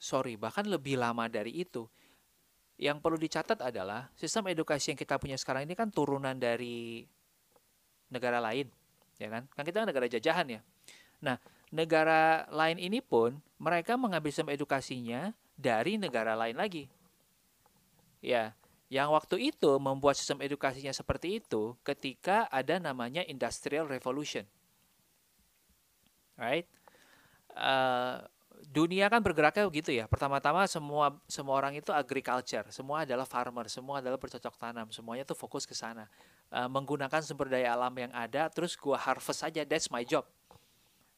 [0.00, 1.84] sorry, bahkan lebih lama dari itu.
[2.80, 7.04] Yang perlu dicatat adalah sistem edukasi yang kita punya sekarang ini kan turunan dari
[8.08, 8.72] negara lain,
[9.20, 9.44] ya kan?
[9.52, 10.60] Kan kita negara jajahan ya.
[11.20, 11.36] Nah,
[11.68, 16.88] negara lain ini pun mereka mengambil sistem edukasinya dari negara lain lagi.
[18.24, 18.56] Ya,
[18.88, 24.48] yang waktu itu membuat sistem edukasinya seperti itu ketika ada namanya Industrial Revolution.
[26.40, 26.64] Right?
[27.52, 28.24] Uh,
[28.70, 30.06] dunia kan bergeraknya begitu ya.
[30.06, 35.34] Pertama-tama semua semua orang itu agriculture, semua adalah farmer, semua adalah bercocok tanam, semuanya tuh
[35.34, 36.06] fokus ke sana.
[36.54, 40.22] Uh, menggunakan sumber daya alam yang ada, terus gua harvest saja, that's my job.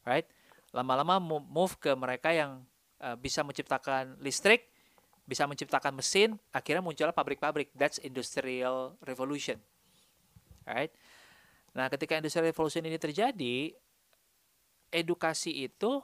[0.01, 0.25] Right?
[0.73, 2.65] Lama-lama move ke mereka yang
[3.03, 4.71] Eh, bisa menciptakan listrik,
[5.27, 7.75] bisa menciptakan mesin, akhirnya muncullah pabrik-pabrik.
[7.75, 9.59] That's industrial revolution.
[10.63, 10.87] Right?
[11.75, 13.75] Nah, ketika industrial revolution ini terjadi,
[14.87, 15.99] edukasi itu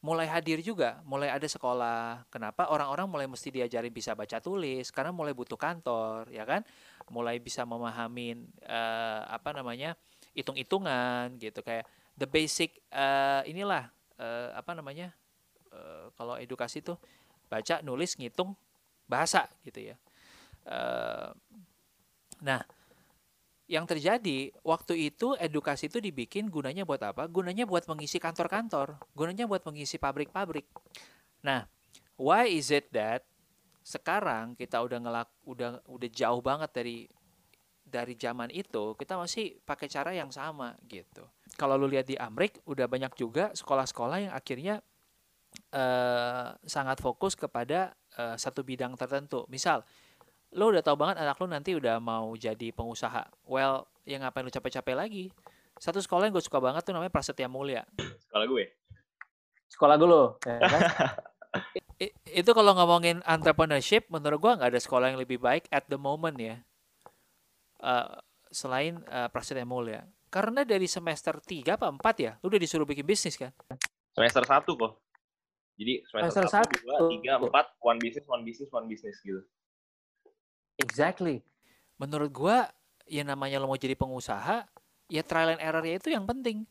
[0.00, 2.24] mulai hadir juga, mulai ada sekolah.
[2.32, 2.68] Kenapa?
[2.72, 6.64] Orang-orang mulai mesti diajarin bisa baca tulis karena mulai butuh kantor, ya kan?
[7.12, 9.96] Mulai bisa memahami uh, apa namanya?
[10.30, 15.10] hitung-hitungan gitu kayak the basic uh, inilah uh, apa namanya?
[15.70, 16.98] Eh, kalau edukasi tuh
[17.46, 18.58] baca, nulis, ngitung,
[19.06, 19.96] bahasa gitu ya.
[20.66, 21.30] Uh,
[22.42, 22.62] nah,
[23.70, 27.30] yang terjadi waktu itu edukasi itu dibikin gunanya buat apa?
[27.30, 30.66] Gunanya buat mengisi kantor-kantor, gunanya buat mengisi pabrik-pabrik.
[31.46, 31.70] Nah,
[32.18, 33.22] why is it that
[33.86, 36.96] sekarang kita udah ngelak udah udah jauh banget dari
[37.86, 41.22] dari zaman itu kita masih pakai cara yang sama gitu.
[41.54, 44.82] Kalau lu lihat di Amrik udah banyak juga sekolah-sekolah yang akhirnya
[45.70, 49.46] uh, sangat fokus kepada uh, satu bidang tertentu.
[49.46, 49.86] Misal
[50.54, 53.30] lo udah tahu banget anak lo nanti udah mau jadi pengusaha.
[53.46, 55.24] Well, ya ngapain lo capek-capek lagi?
[55.78, 57.86] Satu sekolah yang gue suka banget tuh namanya Prasetya Mulia.
[58.26, 58.64] Sekolah gue.
[59.70, 60.08] Sekolah gue
[60.44, 60.80] ya kan?
[62.40, 66.36] itu kalau ngomongin entrepreneurship, menurut gue nggak ada sekolah yang lebih baik at the moment
[66.36, 66.56] ya.
[67.80, 68.18] Uh,
[68.50, 70.04] selain uh, Prasetya Mulia.
[70.30, 73.50] Karena dari semester 3 apa 4 ya, lu udah disuruh bikin bisnis kan?
[74.14, 74.92] Semester 1 kok.
[75.80, 79.40] Jadi semester, semester 1, 2, 3, 4, one business, one business, one business gitu.
[80.80, 81.44] Exactly.
[82.00, 82.64] Menurut gua
[83.04, 84.64] yang namanya lo mau jadi pengusaha,
[85.12, 86.64] ya trial and error ya itu yang penting.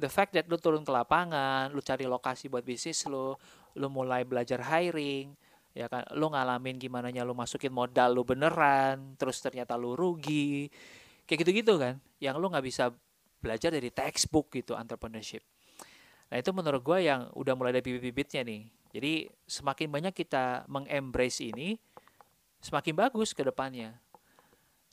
[0.00, 3.36] The fact that lo turun ke lapangan, lo cari lokasi buat bisnis lo,
[3.76, 5.36] lo mulai belajar hiring,
[5.76, 10.72] ya kan, lo ngalamin gimana nya lo masukin modal lo beneran, terus ternyata lo rugi,
[11.28, 12.88] kayak gitu-gitu kan, yang lo nggak bisa
[13.44, 15.44] belajar dari textbook gitu entrepreneurship.
[16.32, 18.62] Nah itu menurut gue yang udah mulai ada bibit-bibitnya nih.
[18.90, 19.12] Jadi
[19.44, 21.76] semakin banyak kita mengembrace ini,
[22.60, 23.96] semakin bagus ke depannya.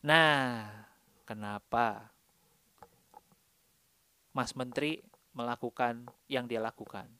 [0.04, 0.72] Nah,
[1.28, 2.12] kenapa
[4.32, 5.04] Mas Menteri
[5.36, 7.12] melakukan yang dia lakukan?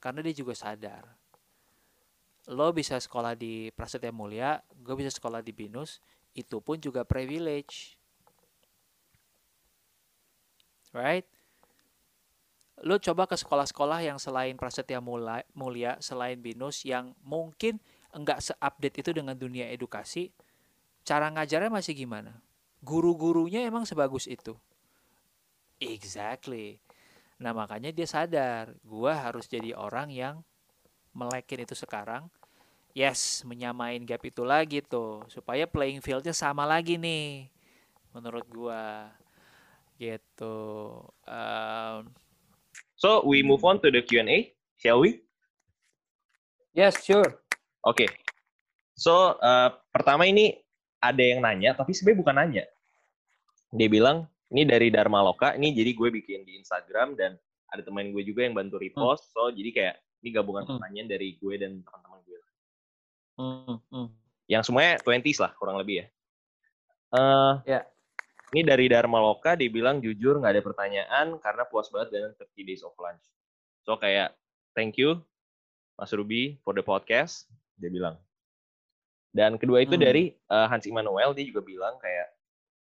[0.00, 1.04] Karena dia juga sadar.
[2.48, 6.00] Lo bisa sekolah di Prasetya Mulia, gue bisa sekolah di Binus,
[6.32, 8.00] itu pun juga privilege.
[10.90, 11.28] Right?
[12.80, 17.76] Lo coba ke sekolah-sekolah yang selain Prasetya Mulia, selain Binus, yang mungkin
[18.14, 20.30] enggak seupdate itu dengan dunia edukasi,
[21.06, 22.34] cara ngajarnya masih gimana?
[22.80, 24.56] Guru-gurunya emang sebagus itu?
[25.80, 26.80] Exactly.
[27.40, 30.44] Nah makanya dia sadar, gue harus jadi orang yang
[31.16, 32.28] melekin itu sekarang.
[32.92, 37.46] Yes, menyamain gap itu lagi tuh, supaya playing fieldnya sama lagi nih,
[38.10, 38.84] menurut gue.
[39.96, 40.56] Gitu.
[41.24, 42.10] Um,
[42.98, 45.22] so we move on to the Q&A, shall we?
[46.74, 47.40] Yes, sure.
[47.84, 48.04] Oke.
[48.04, 48.10] Okay.
[49.00, 50.60] So, uh, pertama ini
[51.00, 52.64] ada yang nanya, tapi sebenarnya bukan nanya.
[53.72, 57.40] Dia bilang, ini dari Dharma Loka, ini jadi gue bikin di Instagram dan
[57.72, 59.32] ada teman gue juga yang bantu repost.
[59.32, 59.32] Hmm.
[59.32, 60.72] So, jadi kayak ini gabungan hmm.
[60.76, 62.40] pertanyaan dari gue dan teman-teman gue.
[63.40, 63.76] Hmm.
[63.88, 64.08] Hmm.
[64.44, 66.06] Yang semuanya 20s lah, kurang lebih ya.
[67.16, 67.72] Uh, ya.
[67.80, 67.84] Yeah.
[68.50, 72.68] Ini dari Dharma Loka, dia bilang jujur nggak ada pertanyaan karena puas banget dengan 30
[72.68, 73.22] days of lunch.
[73.86, 74.34] So kayak,
[74.74, 75.22] thank you
[75.94, 77.46] Mas Ruby for the podcast
[77.80, 78.20] dia bilang.
[79.30, 80.02] Dan kedua itu hmm.
[80.02, 82.28] dari uh, Hans Immanuel dia juga bilang kayak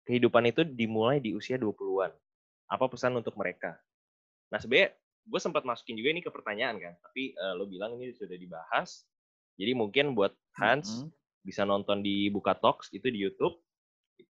[0.05, 2.13] kehidupan itu dimulai di usia 20-an.
[2.69, 3.79] Apa pesan untuk mereka?
[4.53, 4.93] Nah, sebenarnya
[5.25, 9.09] gue sempat masukin juga ini ke pertanyaan kan, tapi uh, lo bilang ini sudah dibahas.
[9.57, 11.09] Jadi mungkin buat Hans hmm.
[11.47, 13.57] bisa nonton di Buka Talks itu di YouTube.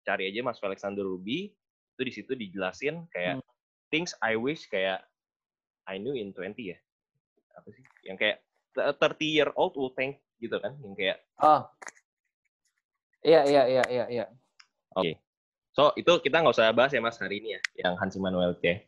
[0.03, 1.51] Cari aja Mas Alexander Ruby,
[1.95, 3.47] itu di situ dijelasin kayak hmm.
[3.87, 5.01] things I wish kayak
[5.87, 6.77] I knew in 20 ya.
[7.55, 7.83] Apa sih?
[8.03, 8.37] Yang kayak
[8.99, 11.67] 30 year old will thank gitu kan yang kayak oh
[13.23, 14.25] iya iya iya iya iya
[14.95, 15.13] oke okay.
[15.73, 18.83] so itu kita nggak usah bahas ya mas hari ini ya yang Hans Immanuel K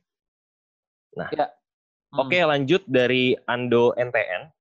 [1.15, 1.47] nah ya.
[1.47, 2.19] hmm.
[2.19, 4.51] oke okay, lanjut dari Ando NTN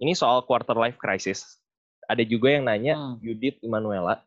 [0.00, 1.60] ini soal quarter life crisis
[2.08, 3.60] ada juga yang nanya hmm.
[3.64, 4.20] Immanuela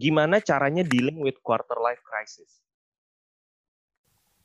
[0.00, 2.60] gimana caranya dealing with quarter life crisis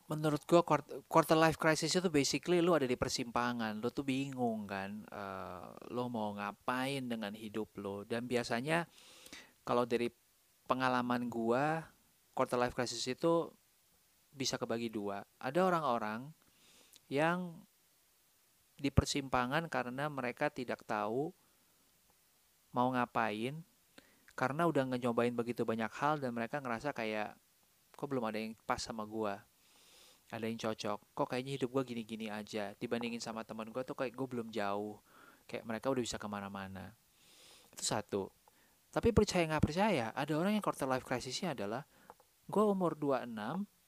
[0.06, 0.62] menurut gua
[1.10, 6.06] quarter life crisis itu basically lu ada di persimpangan, lu tuh bingung kan, uh, lu
[6.14, 8.86] mau ngapain dengan hidup lu dan biasanya
[9.66, 10.14] kalau dari
[10.70, 11.90] pengalaman gua
[12.38, 13.50] quarter life crisis itu
[14.30, 15.26] bisa kebagi dua.
[15.42, 16.30] Ada orang-orang
[17.10, 17.58] yang
[18.76, 21.32] di persimpangan karena mereka tidak tahu
[22.76, 23.64] mau ngapain
[24.36, 27.40] karena udah ngejobain begitu banyak hal dan mereka ngerasa kayak
[27.96, 29.40] kok belum ada yang pas sama gua
[30.32, 31.14] ada yang cocok.
[31.14, 32.74] Kok kayaknya hidup gue gini-gini aja.
[32.78, 34.98] Dibandingin sama teman gue tuh kayak gue belum jauh.
[35.46, 36.94] Kayak mereka udah bisa ke mana-mana.
[37.70, 38.32] Itu satu.
[38.90, 41.84] Tapi percaya nggak percaya ada orang yang quarter life crisisnya adalah
[42.48, 43.28] gue umur 26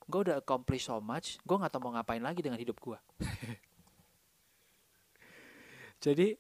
[0.08, 2.98] gue udah accomplish so much gue nggak tahu mau ngapain lagi dengan hidup gue
[6.04, 6.36] jadi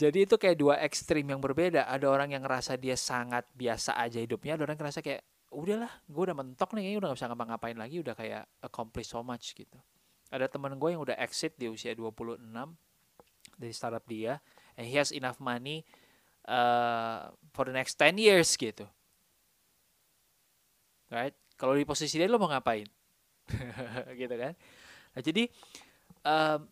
[0.00, 1.84] jadi itu kayak dua ekstrim yang berbeda.
[1.84, 5.20] Ada orang yang ngerasa dia sangat biasa aja hidupnya ada orang yang ngerasa kayak
[5.50, 9.20] udahlah gue udah mentok nih kayaknya udah gak bisa ngapa-ngapain lagi udah kayak accomplish so
[9.20, 9.78] much gitu
[10.30, 12.38] ada teman gue yang udah exit di usia 26
[13.58, 14.38] dari startup dia
[14.78, 15.82] and he has enough money
[16.46, 18.86] uh, for the next 10 years gitu
[21.10, 22.88] right Kalau di posisi dia lo mau ngapain?
[24.20, 24.56] gitu kan?
[25.12, 25.44] Nah, jadi
[26.24, 26.64] um,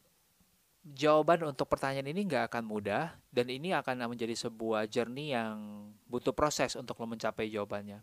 [0.97, 6.33] jawaban untuk pertanyaan ini nggak akan mudah dan ini akan menjadi sebuah journey yang butuh
[6.33, 8.01] proses untuk lo mencapai jawabannya.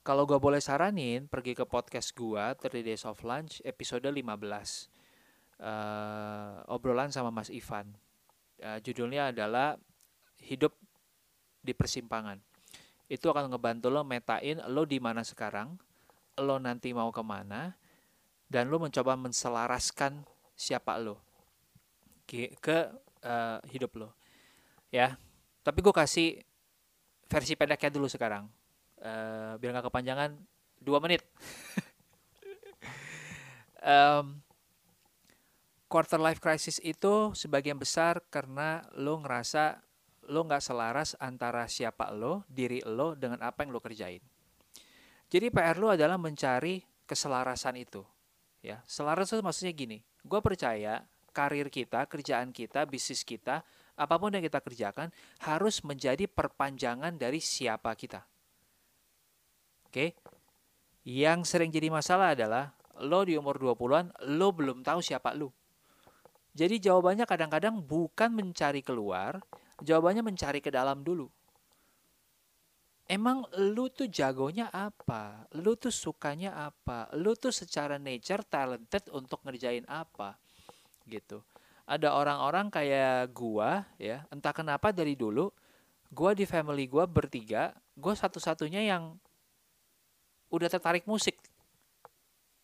[0.00, 4.88] Kalau gue boleh saranin, pergi ke podcast gue, 30 Days of Lunch, episode 15.
[5.60, 7.92] Uh, obrolan sama Mas Ivan.
[8.64, 9.76] Uh, judulnya adalah
[10.40, 10.72] Hidup
[11.60, 12.40] di Persimpangan.
[13.12, 15.76] Itu akan ngebantu lo metain lo di mana sekarang,
[16.40, 17.76] lo nanti mau ke mana,
[18.48, 20.24] dan lo mencoba menselaraskan
[20.56, 21.20] siapa lo
[22.24, 22.88] ke, ke
[23.20, 24.16] uh, hidup lo.
[24.88, 25.20] Ya,
[25.60, 26.40] tapi gue kasih
[27.28, 28.48] versi pendeknya dulu sekarang
[29.02, 30.30] uh, biar nggak kepanjangan
[30.80, 31.24] dua menit
[33.84, 34.40] um,
[35.90, 39.82] quarter life crisis itu sebagian besar karena lo ngerasa
[40.30, 44.22] lo nggak selaras antara siapa lo, diri lo dengan apa yang lo kerjain.
[45.26, 48.06] Jadi PR lo adalah mencari keselarasan itu.
[48.62, 49.98] Ya, selaras itu maksudnya gini.
[50.22, 51.02] Gue percaya
[51.34, 53.66] karir kita, kerjaan kita, bisnis kita,
[53.98, 55.10] apa pun yang kita kerjakan
[55.42, 58.22] harus menjadi perpanjangan dari siapa kita.
[59.90, 60.14] Oke.
[61.02, 62.70] Yang sering jadi masalah adalah
[63.02, 65.50] lo di umur 20-an lo belum tahu siapa lo.
[66.54, 69.42] Jadi jawabannya kadang-kadang bukan mencari keluar,
[69.82, 71.26] jawabannya mencari ke dalam dulu.
[73.10, 75.50] Emang lu tuh jagonya apa?
[75.58, 77.10] Lu tuh sukanya apa?
[77.18, 80.38] Lu tuh secara nature talented untuk ngerjain apa?
[81.02, 81.42] Gitu.
[81.90, 85.50] Ada orang-orang kayak gua ya, entah kenapa dari dulu
[86.14, 89.18] gua di family gua bertiga, gua satu-satunya yang
[90.50, 91.38] udah tertarik musik.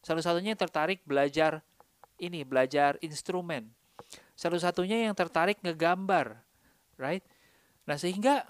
[0.02, 1.62] Satu-satunya yang tertarik belajar
[2.18, 3.70] ini, belajar instrumen.
[4.36, 6.38] Satu-satunya yang tertarik ngegambar,
[7.00, 7.24] right?
[7.88, 8.46] Nah sehingga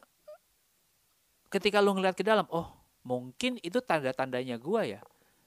[1.49, 2.68] ketika lu ngeliat ke dalam, oh
[3.07, 5.01] mungkin itu tanda-tandanya gua ya.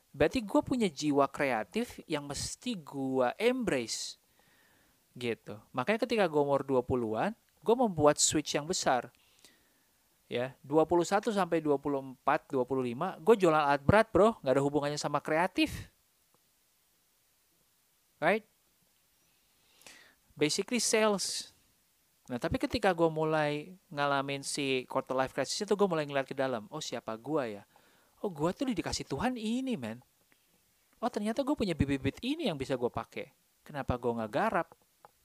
[0.10, 4.18] Berarti gue punya jiwa kreatif yang mesti gue embrace.
[5.14, 5.54] Gitu.
[5.70, 9.14] Makanya ketika gue umur 20-an, gue membuat switch yang besar
[10.30, 10.54] ya.
[10.64, 12.16] 21 sampai 24
[12.54, 14.38] 25 gue jualan alat berat bro.
[14.40, 15.90] Nggak ada hubungannya sama kreatif.
[18.22, 18.46] Right?
[20.38, 21.52] Basically sales.
[22.30, 26.38] Nah tapi ketika gue mulai ngalamin si quarter life crisis itu gue mulai ngeliat ke
[26.38, 27.64] dalam oh siapa gue ya?
[28.22, 29.98] Oh gue tuh dikasih Tuhan ini men
[31.00, 33.34] oh ternyata gue punya bibit-bibit ini yang bisa gue pakai.
[33.66, 34.70] Kenapa gue nggak garap?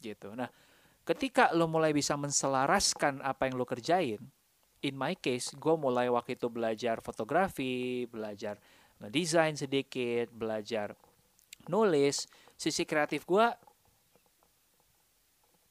[0.00, 0.32] Gitu.
[0.32, 0.48] Nah
[1.04, 4.24] ketika lo mulai bisa menselaraskan apa yang lo kerjain
[4.84, 8.60] in my case, gue mulai waktu itu belajar fotografi, belajar
[9.00, 10.92] ngedesain sedikit, belajar
[11.72, 12.28] nulis.
[12.54, 13.48] Sisi kreatif gue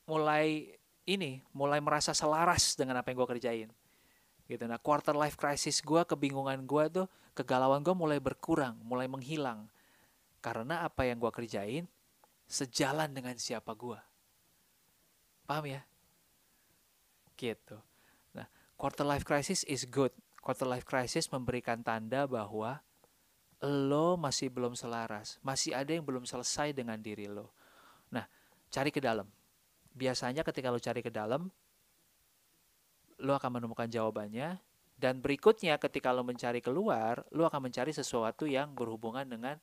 [0.10, 0.74] mulai
[1.06, 3.70] ini, mulai merasa selaras dengan apa yang gue kerjain.
[4.50, 4.64] Gitu.
[4.66, 7.08] Nah, quarter life crisis gue, kebingungan gue tuh,
[7.38, 9.70] kegalauan gue mulai berkurang, mulai menghilang.
[10.44, 11.86] Karena apa yang gue kerjain
[12.50, 13.96] sejalan dengan siapa gue.
[15.48, 15.82] Paham ya?
[17.40, 17.93] Gitu.
[18.76, 20.12] Quarter life crisis is good.
[20.44, 22.84] Quarter life crisis memberikan tanda bahwa
[23.64, 27.56] lo masih belum selaras, masih ada yang belum selesai dengan diri lo.
[28.12, 28.28] Nah,
[28.68, 29.24] cari ke dalam.
[29.96, 31.48] Biasanya ketika lo cari ke dalam,
[33.24, 34.60] lo akan menemukan jawabannya.
[35.00, 39.56] Dan berikutnya ketika lo mencari keluar, lo akan mencari sesuatu yang berhubungan dengan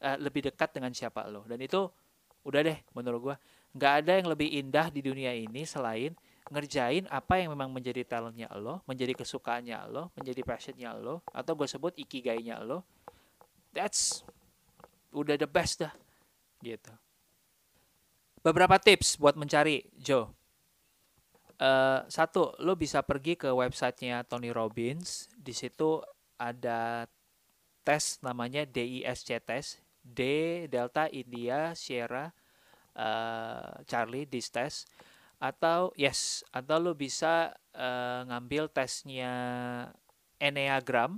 [0.00, 1.42] uh, lebih dekat dengan siapa lo.
[1.50, 1.90] Dan itu
[2.46, 3.36] udah deh menurut gue.
[3.74, 6.14] Nggak ada yang lebih indah di dunia ini selain
[6.48, 11.68] ngerjain apa yang memang menjadi talentnya lo, menjadi kesukaannya lo, menjadi passionnya lo, atau gue
[11.68, 12.82] sebut ikigainya lo,
[13.70, 14.24] that's
[15.12, 15.92] udah the best dah,
[16.64, 16.90] gitu.
[18.40, 20.32] Beberapa tips buat mencari Joe.
[21.60, 25.28] Uh, satu, lo bisa pergi ke websitenya Tony Robbins.
[25.36, 26.00] Di situ
[26.40, 27.04] ada
[27.84, 32.32] tes namanya DISC test, D Delta India Sierra
[32.96, 34.88] uh, Charlie this test
[35.40, 39.32] atau yes atau lo bisa uh, ngambil tesnya
[40.36, 41.16] Enneagram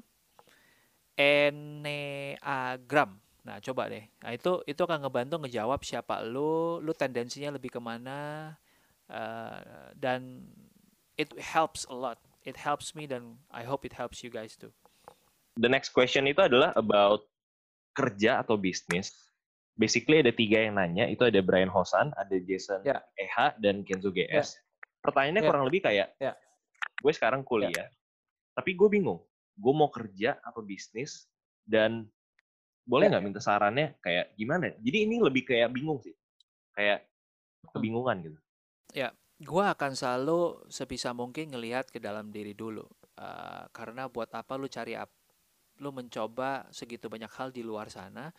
[1.19, 4.07] Enneagram nah coba deh.
[4.23, 8.55] Nah itu itu akan ngebantu ngejawab siapa lo lo tendensinya lebih ke mana
[9.11, 10.47] uh, dan
[11.19, 12.23] it helps a lot.
[12.47, 14.71] It helps me dan I hope it helps you guys too.
[15.59, 17.27] The next question itu adalah about
[17.99, 19.32] kerja atau bisnis
[19.77, 21.09] basically ada tiga yang nanya.
[21.09, 23.01] Itu ada Brian Hosan, ada Jason yeah.
[23.17, 24.29] EH, dan Kenzo GS.
[24.29, 24.47] Yeah.
[25.03, 25.51] Pertanyaannya yeah.
[25.51, 26.35] kurang lebih kayak, yeah.
[27.03, 27.89] gue sekarang kuliah, yeah.
[28.55, 29.21] tapi gue bingung.
[29.53, 31.29] Gue mau kerja atau bisnis,
[31.67, 32.09] dan
[32.87, 33.11] boleh ya.
[33.17, 33.31] nggak yeah.
[33.33, 34.73] minta sarannya kayak gimana?
[34.79, 36.15] Jadi ini lebih kayak bingung sih.
[36.73, 37.05] Kayak
[37.71, 38.39] kebingungan gitu.
[38.93, 42.85] Ya, gue akan selalu sebisa mungkin ngelihat ke dalam diri dulu.
[43.13, 45.13] Uh, karena buat apa lu cari up,
[45.81, 48.31] lu mencoba segitu banyak hal di luar sana,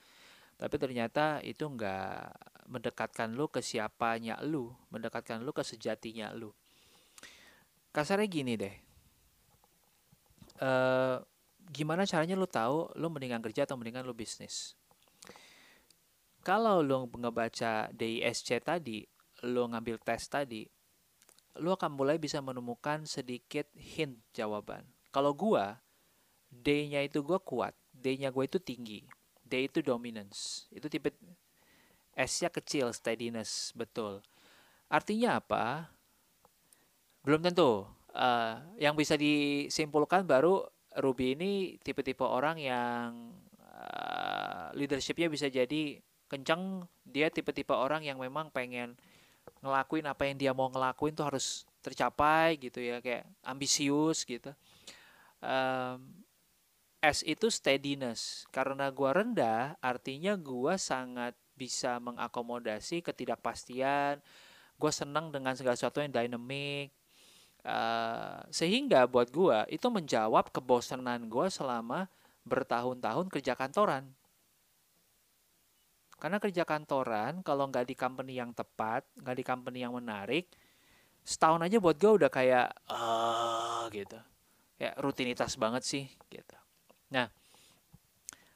[0.63, 2.31] tapi ternyata itu nggak
[2.71, 6.55] mendekatkan lu ke siapanya lu, mendekatkan lu ke sejatinya lu.
[7.91, 8.71] Kasarnya gini deh,
[10.63, 11.19] uh,
[11.67, 14.79] gimana caranya lu tahu lu mendingan kerja atau mendingan lu bisnis?
[16.47, 19.03] Kalau lu ngebaca DISC tadi,
[19.43, 20.63] lu ngambil tes tadi,
[21.59, 24.87] lu akan mulai bisa menemukan sedikit hint jawaban.
[25.11, 25.83] Kalau gua,
[26.47, 29.03] D-nya itu gua kuat, D-nya gua itu tinggi,
[29.43, 30.67] D itu dominance.
[30.73, 31.13] Itu tipe
[32.13, 34.21] S-nya kecil, steadiness, betul.
[34.87, 35.89] Artinya apa?
[37.25, 37.89] Belum tentu.
[38.13, 40.61] Uh, yang bisa disimpulkan baru
[41.01, 43.33] Ruby ini tipe-tipe orang yang
[43.73, 45.97] uh, leadershipnya bisa jadi
[46.29, 46.85] kencang.
[47.01, 48.93] Dia tipe-tipe orang yang memang pengen
[49.65, 54.55] ngelakuin apa yang dia mau ngelakuin tuh harus tercapai gitu ya kayak ambisius gitu
[55.43, 55.99] um,
[57.03, 64.23] S itu steadiness karena gua rendah artinya gua sangat bisa mengakomodasi ketidakpastian
[64.79, 66.95] gua senang dengan segala sesuatu yang dynamic
[67.67, 72.07] uh, sehingga buat gua itu menjawab kebosanan gua selama
[72.47, 74.07] bertahun-tahun kerja kantoran
[76.23, 80.47] karena kerja kantoran, kalau nggak di company yang tepat, nggak di company yang menarik,
[81.19, 84.15] setahun aja buat gue udah kayak, ah gitu.
[84.79, 86.62] Ya rutinitas banget sih gitu.
[87.13, 87.29] Nah,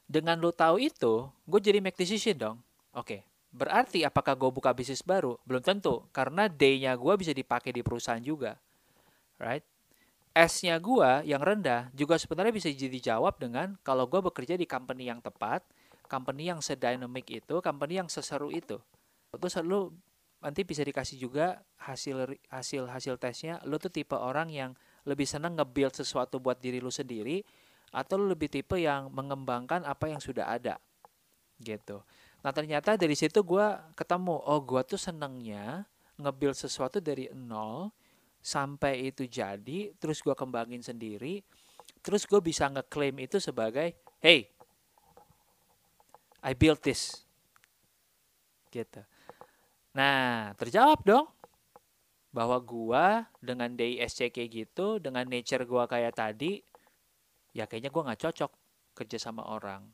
[0.09, 2.57] dengan lo tahu itu, gue jadi make decision dong.
[2.97, 3.21] Oke,
[3.53, 5.37] berarti apakah gue buka bisnis baru?
[5.45, 8.57] Belum tentu, karena day-nya gue bisa dipakai di perusahaan juga.
[9.37, 9.61] Right?
[10.33, 15.09] S-nya gue yang rendah juga sebenarnya bisa jadi jawab dengan kalau gue bekerja di company
[15.09, 15.61] yang tepat,
[16.09, 18.77] company yang sedynamic itu, company yang seseru itu.
[19.33, 19.93] Terus lu
[20.37, 23.57] nanti bisa dikasih juga hasil hasil hasil tesnya.
[23.65, 24.71] Lu tuh tipe orang yang
[25.09, 27.41] lebih senang nge-build sesuatu buat diri lu sendiri
[27.97, 30.77] atau lu lebih tipe yang mengembangkan apa yang sudah ada.
[31.57, 31.97] Gitu.
[32.45, 33.67] Nah, ternyata dari situ gue
[33.97, 35.89] ketemu, oh gue tuh senengnya
[36.21, 37.89] nge-build sesuatu dari nol
[38.37, 41.41] sampai itu jadi, terus gue kembangin sendiri,
[42.05, 44.53] terus gue bisa ngeklaim itu sebagai, hey,
[46.45, 47.25] I built this.
[48.69, 49.01] Gitu.
[49.97, 51.25] Nah, terjawab dong
[52.29, 56.61] bahwa gua dengan DISC kayak gitu, dengan nature gua kayak tadi,
[57.57, 58.51] ya kayaknya gua nggak cocok
[58.93, 59.89] kerja sama orang.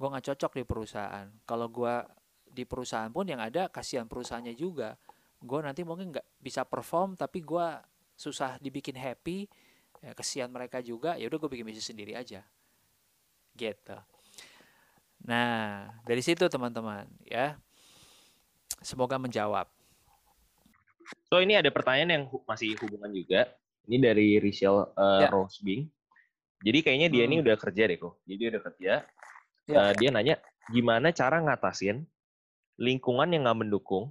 [0.00, 1.28] Gua nggak cocok di perusahaan.
[1.44, 2.08] Kalau gua
[2.48, 4.96] di perusahaan pun yang ada kasihan perusahaannya juga.
[5.44, 7.84] Gua nanti mungkin nggak bisa perform, tapi gua
[8.16, 9.44] susah dibikin happy.
[10.00, 11.20] Ya, kasihan mereka juga.
[11.20, 12.44] Ya udah gue bikin bisnis sendiri aja.
[13.56, 13.96] Gitu.
[15.24, 17.56] Nah, dari situ teman-teman ya.
[18.84, 19.66] Semoga menjawab.
[21.32, 23.48] So ini ada pertanyaan yang masih hubungan juga.
[23.88, 25.28] Ini dari Rachel uh, ya.
[25.32, 25.88] Rosebing.
[26.66, 27.30] Jadi kayaknya dia hmm.
[27.30, 28.14] ini udah kerja deh kok.
[28.26, 28.92] Jadi dia udah kerja.
[29.70, 29.76] Ya.
[29.78, 30.34] Uh, dia nanya
[30.74, 32.02] gimana cara ngatasin
[32.82, 34.10] lingkungan yang nggak mendukung,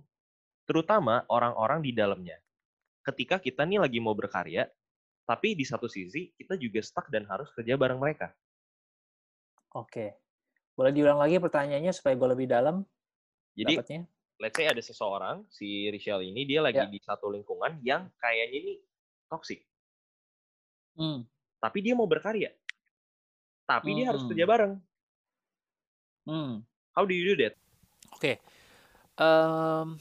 [0.64, 2.40] terutama orang-orang di dalamnya.
[3.04, 4.66] Ketika kita nih lagi mau berkarya,
[5.28, 8.32] tapi di satu sisi kita juga stuck dan harus kerja bareng mereka.
[9.76, 10.16] Oke.
[10.74, 12.84] Boleh diulang lagi pertanyaannya supaya gue lebih dalam?
[13.56, 14.02] Jadi, dapetnya?
[14.40, 16.88] let's say ada seseorang, si Rachel ini, dia lagi ya.
[16.88, 18.74] di satu lingkungan yang kayaknya ini
[19.32, 19.64] toxic.
[20.96, 21.24] Hmm.
[21.60, 22.52] Tapi dia mau berkarya.
[23.66, 23.98] Tapi hmm.
[23.98, 24.30] dia harus hmm.
[24.32, 24.74] kerja bareng.
[26.26, 26.54] Hmm.
[26.94, 27.54] How do you do that?
[28.16, 28.22] Oke.
[28.22, 28.36] Okay.
[29.16, 29.96] Um,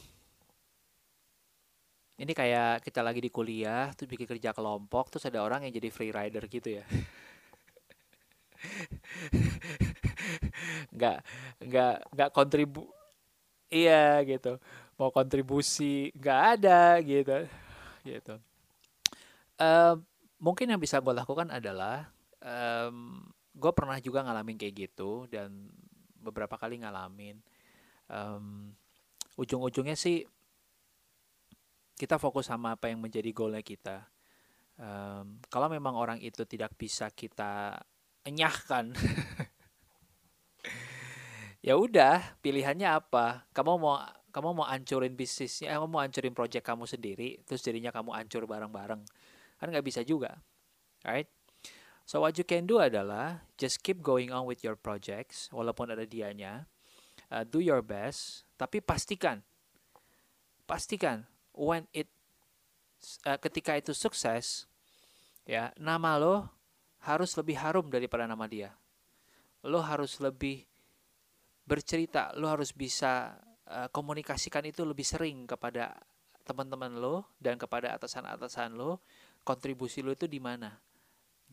[2.18, 5.88] ini kayak kita lagi di kuliah, tuh bikin kerja kelompok, terus ada orang yang jadi
[5.90, 6.84] free rider gitu ya.
[10.94, 11.18] nggak
[11.64, 12.86] nggak nggak kontribu
[13.68, 14.62] iya gitu
[14.94, 17.38] mau kontribusi nggak ada gitu
[18.06, 18.34] gitu
[19.58, 19.98] uh,
[20.38, 22.10] mungkin yang bisa gue lakukan adalah
[22.42, 23.22] um,
[23.54, 25.70] gue pernah juga ngalamin kayak gitu dan
[26.18, 27.38] beberapa kali ngalamin.
[28.10, 28.74] Um,
[29.38, 30.26] ujung-ujungnya sih
[31.94, 34.10] kita fokus sama apa yang menjadi goalnya kita.
[34.74, 37.78] Um, kalau memang orang itu tidak bisa kita
[38.26, 38.90] enyahkan
[41.66, 43.46] ya udah pilihannya apa?
[43.54, 44.02] Kamu mau
[44.34, 49.06] kamu mau ancurin bisnisnya kamu mau ancurin project kamu sendiri terus jadinya kamu ancur bareng-bareng
[49.64, 50.44] kan nggak bisa juga
[51.08, 51.28] right?
[52.04, 56.04] So what you can do adalah just keep going on with your projects walaupun ada
[56.04, 56.68] dianya
[57.32, 59.40] uh, do your best tapi pastikan
[60.68, 61.24] pastikan
[61.56, 62.12] when it
[63.24, 64.68] uh, ketika itu sukses
[65.48, 66.54] ya nama lo
[67.04, 68.72] harus lebih harum daripada nama dia.
[69.64, 70.64] Lo harus lebih
[71.64, 73.36] bercerita, lo harus bisa
[73.68, 75.96] uh, komunikasikan itu lebih sering kepada
[76.44, 79.00] teman-teman lo dan kepada atasan-atasan lo,
[79.44, 80.72] kontribusi lo itu di mana,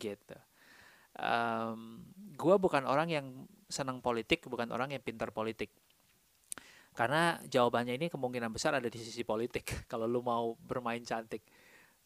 [0.00, 0.34] gitu.
[1.12, 3.26] Um, gue bukan orang yang
[3.68, 5.68] senang politik, bukan orang yang pintar politik.
[6.92, 9.64] Karena jawabannya ini kemungkinan besar ada di sisi politik.
[9.92, 11.44] kalau lu mau bermain cantik.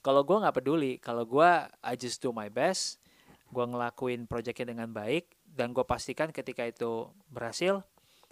[0.02, 1.50] Kalau gue nggak peduli, kalau gue
[1.82, 3.02] I just do my best,
[3.50, 7.82] gue ngelakuin proyeknya dengan baik, dan gue pastikan ketika itu berhasil,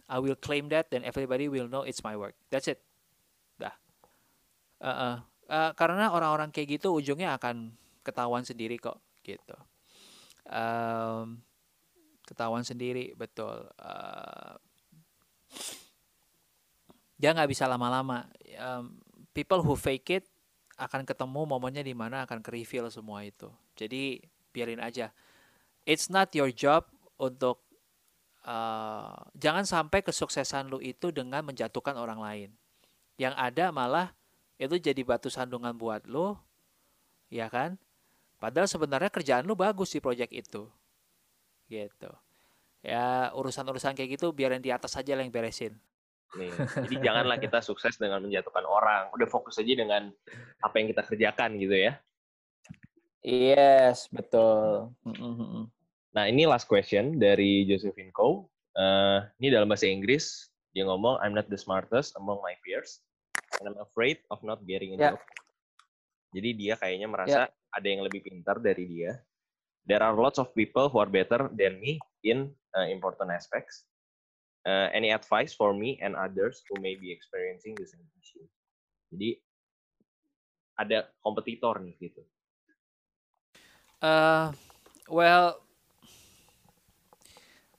[0.07, 2.37] I will claim that dan everybody will know it's my work.
[2.53, 2.85] That's it.
[3.59, 3.75] Dah.
[4.79, 5.15] Uh -uh.
[5.45, 9.57] Uh, karena orang-orang kayak gitu ujungnya akan ketahuan sendiri kok gitu.
[10.49, 11.41] Um,
[12.25, 13.69] ketahuan sendiri betul.
[13.77, 14.57] Uh,
[17.21, 18.29] dia nggak bisa lama-lama.
[18.57, 19.01] Um,
[19.37, 20.25] people who fake it
[20.75, 23.49] akan ketemu momennya di mana akan ke reveal semua itu.
[23.79, 24.21] Jadi
[24.51, 25.15] biarin aja.
[25.85, 26.89] It's not your job
[27.21, 27.61] untuk
[28.49, 32.51] uh, jangan sampai kesuksesan lu itu dengan menjatuhkan orang lain.
[33.21, 34.11] Yang ada malah
[34.61, 36.39] itu jadi batu sandungan buat lu,
[37.31, 37.79] ya kan?
[38.39, 40.69] Padahal sebenarnya kerjaan lu bagus di project itu.
[41.67, 42.11] Gitu.
[42.85, 45.73] Ya urusan-urusan kayak gitu biarin di atas aja yang beresin.
[46.37, 46.53] Nih.
[46.53, 49.09] Jadi janganlah kita sukses dengan menjatuhkan orang.
[49.17, 50.13] Udah fokus aja dengan
[50.61, 51.97] apa yang kita kerjakan gitu ya.
[53.25, 54.93] Yes, betul.
[56.13, 58.45] Nah, ini last question dari Josephine Coe.
[58.77, 60.53] Uh, ini dalam bahasa Inggris.
[60.77, 63.01] Dia ngomong, I'm not the smartest among my peers.
[63.61, 65.13] And I'm afraid of not getting a yeah.
[65.15, 65.23] job.
[66.35, 67.75] Jadi dia kayaknya merasa yeah.
[67.75, 69.23] ada yang lebih pintar dari dia.
[69.85, 73.85] There are lots of people who are better than me in uh, important aspects
[74.65, 78.45] uh, any advice for me and others who may be experiencing the same issue.
[79.13, 79.39] Jadi
[80.75, 82.23] ada kompetitor nih gitu.
[84.03, 84.51] Uh,
[85.07, 85.63] well,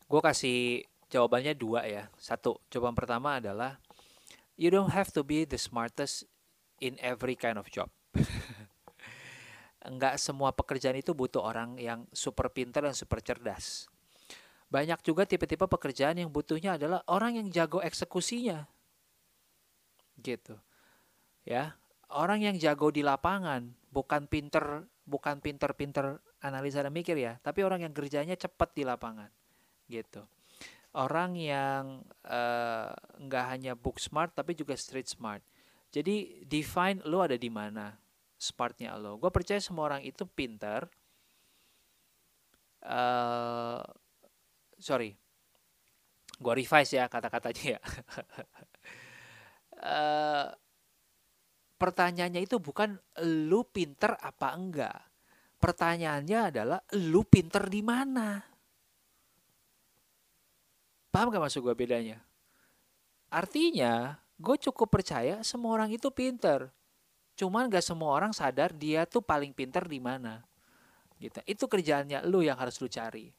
[0.08, 2.04] gue kasih jawabannya dua ya.
[2.16, 3.78] Satu, jawaban pertama adalah
[4.56, 6.28] you don't have to be the smartest
[6.80, 7.92] in every kind of job.
[9.86, 13.86] Enggak semua pekerjaan itu butuh orang yang super pintar dan super cerdas
[14.76, 18.66] banyak juga tipe-tipe pekerjaan yang butuhnya adalah orang yang jago eksekusinya.
[20.20, 20.58] Gitu.
[21.46, 21.78] Ya,
[22.10, 27.86] orang yang jago di lapangan, bukan pinter, bukan pinter-pinter analisa dan mikir ya, tapi orang
[27.86, 29.30] yang kerjanya cepat di lapangan.
[29.86, 30.26] Gitu.
[30.96, 35.44] Orang yang uh, nggak hanya book smart tapi juga street smart.
[35.92, 37.92] Jadi define lo ada di mana
[38.40, 39.20] smartnya lo.
[39.20, 40.88] Gue percaya semua orang itu pinter.
[42.86, 43.82] Uh,
[44.80, 45.18] sorry,
[46.38, 47.82] gue revise ya kata-katanya ya.
[49.84, 50.48] uh,
[51.82, 55.00] pertanyaannya itu bukan lu pinter apa enggak.
[55.60, 58.55] Pertanyaannya adalah lu pinter di mana.
[61.16, 62.20] Paham gak maksud gue bedanya?
[63.32, 66.68] Artinya, gue cukup percaya semua orang itu pinter.
[67.40, 70.44] Cuman gak semua orang sadar dia tuh paling pinter di mana.
[71.16, 71.40] Gitu.
[71.48, 73.32] Itu kerjaannya lu yang harus lu cari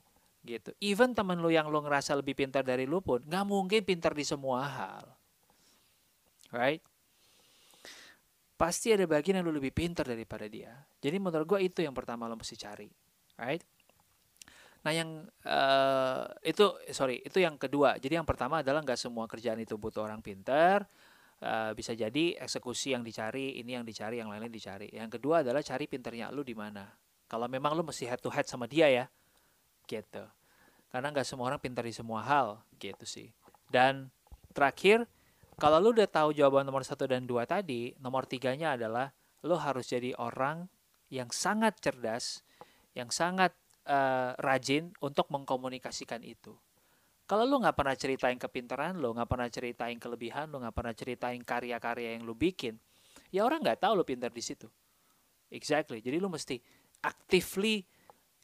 [0.47, 0.71] gitu.
[0.79, 4.23] Even temen lu yang lu ngerasa lebih pintar dari lu pun nggak mungkin pintar di
[4.23, 5.05] semua hal,
[6.55, 6.81] right?
[8.57, 10.73] Pasti ada bagian yang lu lebih pintar daripada dia.
[11.03, 12.89] Jadi menurut gue itu yang pertama lu mesti cari,
[13.37, 13.61] right?
[14.87, 17.99] Nah yang uh, itu sorry itu yang kedua.
[17.99, 20.87] Jadi yang pertama adalah nggak semua kerjaan itu butuh orang pintar.
[21.37, 24.89] Uh, bisa jadi eksekusi yang dicari, ini yang dicari, yang lain-lain dicari.
[24.89, 26.89] Yang kedua adalah cari pinternya lu di mana.
[27.29, 29.05] Kalau memang lu mesti head to head sama dia ya,
[29.85, 30.25] gitu
[30.91, 33.29] karena nggak semua orang pintar di semua hal gitu sih
[33.71, 34.11] dan
[34.57, 35.07] terakhir
[35.57, 39.11] kalau lu udah tahu jawaban nomor satu dan dua tadi nomor tiganya adalah
[39.45, 40.65] lu harus jadi orang
[41.13, 42.43] yang sangat cerdas
[42.97, 43.55] yang sangat
[43.87, 46.55] uh, rajin untuk mengkomunikasikan itu.
[47.27, 51.43] Kalau lu nggak pernah ceritain kepintaran lu nggak pernah ceritain kelebihan lu nggak pernah ceritain
[51.43, 52.79] karya-karya yang lu bikin
[53.35, 54.71] ya orang nggak tahu lu pintar di situ.
[55.51, 55.99] Exactly.
[55.99, 56.59] Jadi lu mesti
[57.03, 57.83] actively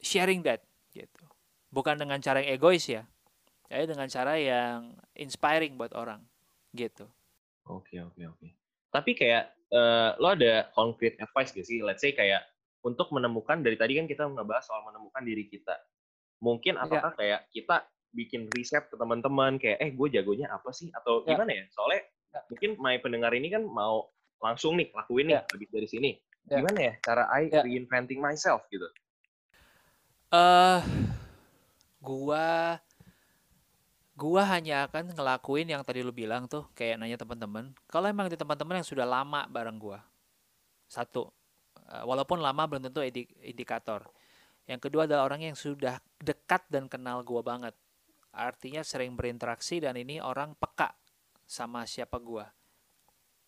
[0.03, 1.23] sharing that gitu.
[1.71, 3.07] Bukan dengan cara yang egois ya
[3.73, 6.21] tapi dengan cara yang inspiring buat orang
[6.77, 7.09] gitu.
[7.65, 8.47] Oke oke oke.
[8.93, 11.81] Tapi kayak uh, lo ada concrete advice gak sih?
[11.81, 12.45] Let's say kayak
[12.83, 15.75] untuk menemukan dari tadi kan kita ngebahas soal menemukan diri kita
[16.43, 16.83] mungkin iya.
[16.83, 17.17] apakah ya.
[17.17, 17.75] kayak kita
[18.13, 21.33] bikin riset ke teman-teman kayak eh gue jagonya apa sih atau ya.
[21.33, 22.01] gimana ya soalnya
[22.35, 22.39] ya.
[22.51, 24.11] mungkin my pendengar ini kan mau
[24.43, 25.41] langsung nih lakuin nih ya.
[25.55, 26.11] lebih dari sini
[26.51, 26.59] ya.
[26.61, 27.63] gimana ya cara I ya.
[27.63, 28.85] reinventing myself gitu
[30.35, 30.83] uh,
[32.03, 32.77] gua
[34.13, 38.37] gua hanya akan ngelakuin yang tadi lu bilang tuh kayak nanya teman-teman kalau emang di
[38.37, 40.05] teman-teman yang sudah lama bareng gua
[40.85, 41.42] satu eh,
[42.07, 43.03] walaupun lama belum tentu
[43.43, 44.07] indikator.
[44.63, 47.75] Yang kedua adalah orang yang sudah dekat dan kenal gua banget.
[48.33, 50.95] Artinya sering berinteraksi dan ini orang peka
[51.43, 52.47] sama siapa gua.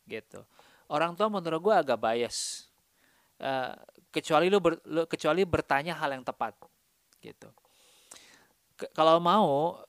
[0.06, 0.44] Gitu.
[0.92, 2.68] Orang tua menurut gua agak bias.
[3.36, 3.76] Uh,
[4.12, 6.56] kecuali lu, ber, lu kecuali bertanya hal yang tepat.
[7.20, 7.48] Gitu.
[8.76, 9.80] Ke- Kalau mau,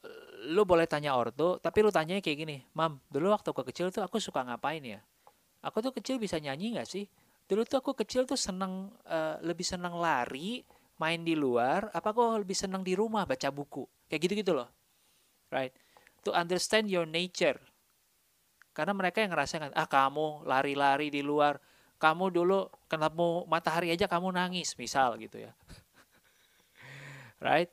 [0.47, 4.07] lu boleh tanya ortu, tapi lu tanyanya kayak gini, Mam, dulu waktu aku kecil tuh
[4.07, 5.03] aku suka ngapain ya?
[5.67, 7.11] Aku tuh kecil bisa nyanyi nggak sih?
[7.47, 10.67] Dulu tuh aku kecil tuh seneng, eh, lebih seneng lari,
[10.99, 13.87] main di luar, apa aku lebih seneng di rumah baca buku?
[14.11, 14.69] Kayak gitu-gitu loh.
[15.55, 15.71] Right?
[16.27, 17.59] To understand your nature.
[18.75, 21.63] Karena mereka yang ngerasain kan, ah kamu lari-lari di luar,
[21.97, 25.53] kamu dulu ketemu matahari aja kamu nangis, misal gitu ya.
[27.47, 27.71] Right?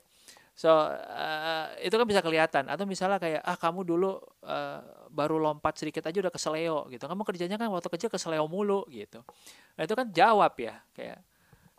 [0.54, 2.70] So, eh, itu kan bisa kelihatan.
[2.70, 4.80] Atau misalnya kayak, ah kamu dulu eh,
[5.10, 7.04] baru lompat sedikit aja udah keseleo gitu.
[7.10, 9.26] Kamu kerjanya kan waktu kecil keseleo mulu gitu.
[9.74, 10.78] Nah itu kan jawab ya.
[10.94, 11.26] Kayak,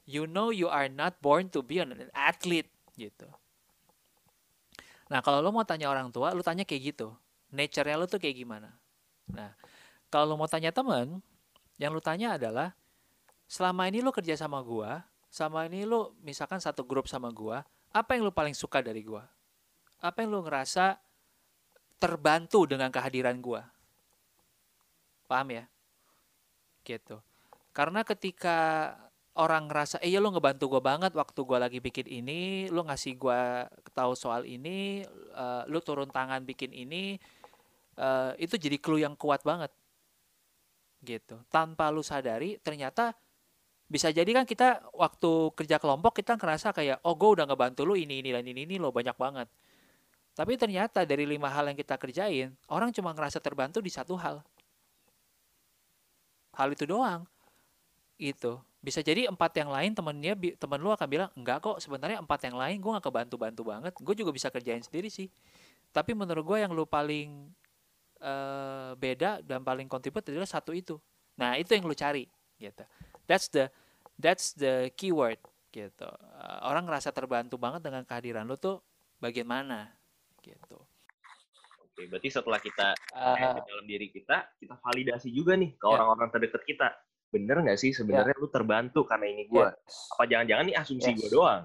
[0.03, 2.67] you know you are not born to be an athlete
[2.99, 3.28] gitu.
[5.07, 7.15] Nah kalau lo mau tanya orang tua, lo tanya kayak gitu.
[7.55, 8.73] Nature-nya lo tuh kayak gimana?
[9.32, 9.53] Nah,
[10.11, 11.23] kalau lo mau tanya temen,
[11.80, 12.73] yang lo tanya adalah,
[13.47, 17.63] selama ini lo kerja sama gua, selama ini lo misalkan satu grup sama gua,
[17.96, 19.24] apa yang lo paling suka dari gua?
[20.04, 21.00] Apa yang lo ngerasa
[21.96, 23.64] terbantu dengan kehadiran gua?
[25.32, 25.64] Paham ya?
[26.84, 27.24] Gitu.
[27.72, 28.91] Karena ketika
[29.39, 33.16] orang ngerasa, eh ya lo ngebantu gua banget waktu gua lagi bikin ini, lo ngasih
[33.16, 37.16] gua tahu soal ini, eh, lo turun tangan bikin ini,
[37.96, 39.72] eh, itu jadi clue yang kuat banget.
[41.00, 41.39] Gitu.
[41.48, 43.16] Tanpa lu sadari, ternyata
[43.86, 47.94] bisa jadi kan kita waktu kerja kelompok kita ngerasa kayak oh gue udah ngebantu lu
[47.94, 49.48] ini ini dan ini ini lo banyak banget.
[50.36, 54.42] Tapi ternyata dari lima hal yang kita kerjain orang cuma ngerasa terbantu di satu hal.
[56.58, 57.30] Hal itu doang.
[58.18, 58.58] Itu.
[58.82, 62.58] Bisa jadi empat yang lain temennya temen lu akan bilang enggak kok sebenarnya empat yang
[62.58, 63.94] lain gue gak kebantu bantu banget.
[64.02, 65.30] Gue juga bisa kerjain sendiri sih.
[65.94, 67.54] Tapi menurut gue yang lu paling
[68.18, 70.98] eh, beda dan paling kontribut adalah satu itu.
[71.38, 72.26] Nah itu yang lu cari
[72.58, 72.82] gitu
[73.26, 73.67] that's the
[74.15, 75.38] that's the keyword
[75.69, 78.80] gitu Eh, orang ngerasa terbantu banget dengan kehadiran lu tuh
[79.17, 79.91] bagaimana
[80.39, 80.80] gitu
[81.82, 85.86] Oke, berarti setelah kita Eh, cek di dalam diri kita, kita validasi juga nih ke
[85.88, 85.95] Ya.
[85.95, 86.91] orang-orang terdekat kita.
[87.32, 89.71] Bener nggak sih sebenarnya lu terbantu karena ini gua?
[89.71, 90.11] yes.
[90.11, 91.17] Apa jangan-jangan nih asumsi Yes.
[91.17, 91.63] gua doang?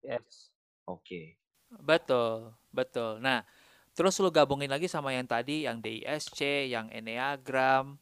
[0.00, 0.48] Yes.
[0.88, 1.36] Oke.
[1.68, 3.20] Betul, betul.
[3.20, 3.44] Nah,
[3.92, 6.40] terus lu gabungin lagi sama yang tadi, yang DISC,
[6.72, 8.00] yang Enneagram.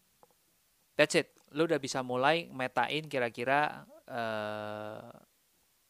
[0.95, 1.34] That's it.
[1.55, 5.09] Lu udah bisa mulai metain kira-kira eh,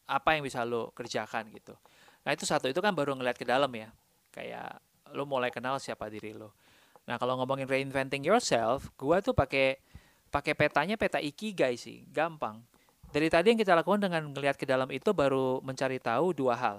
[0.05, 1.73] apa yang bisa lu kerjakan gitu.
[2.21, 2.69] Nah, itu satu.
[2.69, 3.89] Itu kan baru ngeliat ke dalam ya.
[4.29, 4.77] Kayak
[5.13, 6.49] lu mulai kenal siapa diri lu.
[7.05, 9.77] Nah, kalau ngomongin reinventing yourself, gua tuh pakai
[10.29, 12.61] pakai petanya peta ikigai sih, gampang.
[13.13, 16.77] Dari tadi yang kita lakukan dengan ngeliat ke dalam itu baru mencari tahu dua hal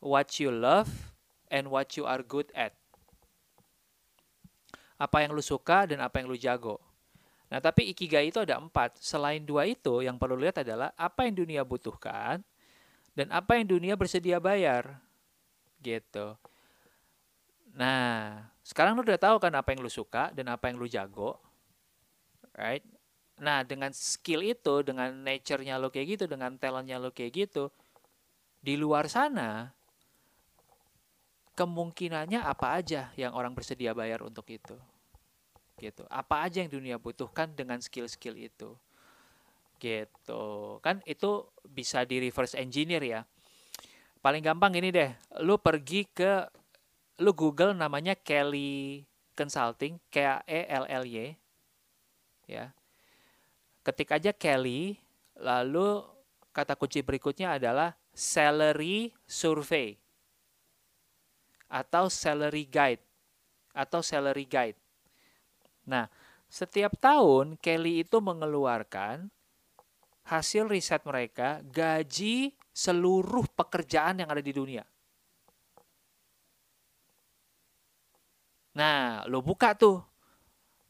[0.00, 1.12] what you love
[1.52, 2.72] and what you are good at.
[4.96, 6.80] Apa yang lu suka dan apa yang lu jago.
[7.50, 9.02] Nah, tapi ikigai itu ada empat.
[9.02, 12.46] Selain dua itu, yang perlu lihat adalah apa yang dunia butuhkan
[13.18, 15.02] dan apa yang dunia bersedia bayar.
[15.82, 16.38] Gitu.
[17.74, 21.42] Nah, sekarang lu udah tahu kan apa yang lu suka dan apa yang lu jago.
[22.54, 22.86] Right?
[23.42, 27.74] Nah, dengan skill itu, dengan nature-nya lo kayak gitu, dengan talent-nya lo kayak gitu,
[28.62, 29.74] di luar sana
[31.58, 34.76] kemungkinannya apa aja yang orang bersedia bayar untuk itu
[35.80, 36.04] gitu.
[36.12, 38.76] Apa aja yang dunia butuhkan dengan skill-skill itu?
[39.80, 40.44] Gitu.
[40.84, 43.20] Kan itu bisa di reverse engineer ya.
[44.20, 45.10] Paling gampang ini deh
[45.40, 46.44] lu pergi ke
[47.24, 51.32] lu Google namanya Kelly Consulting K E L L Y
[52.44, 52.68] ya.
[53.80, 55.00] Ketik aja Kelly
[55.40, 56.04] lalu
[56.52, 59.96] kata kunci berikutnya adalah salary survey
[61.70, 63.00] atau salary guide
[63.72, 64.76] atau salary guide.
[65.88, 66.10] Nah,
[66.50, 69.30] setiap tahun Kelly itu mengeluarkan
[70.26, 74.84] hasil riset mereka gaji seluruh pekerjaan yang ada di dunia.
[78.78, 79.98] Nah, lo buka tuh.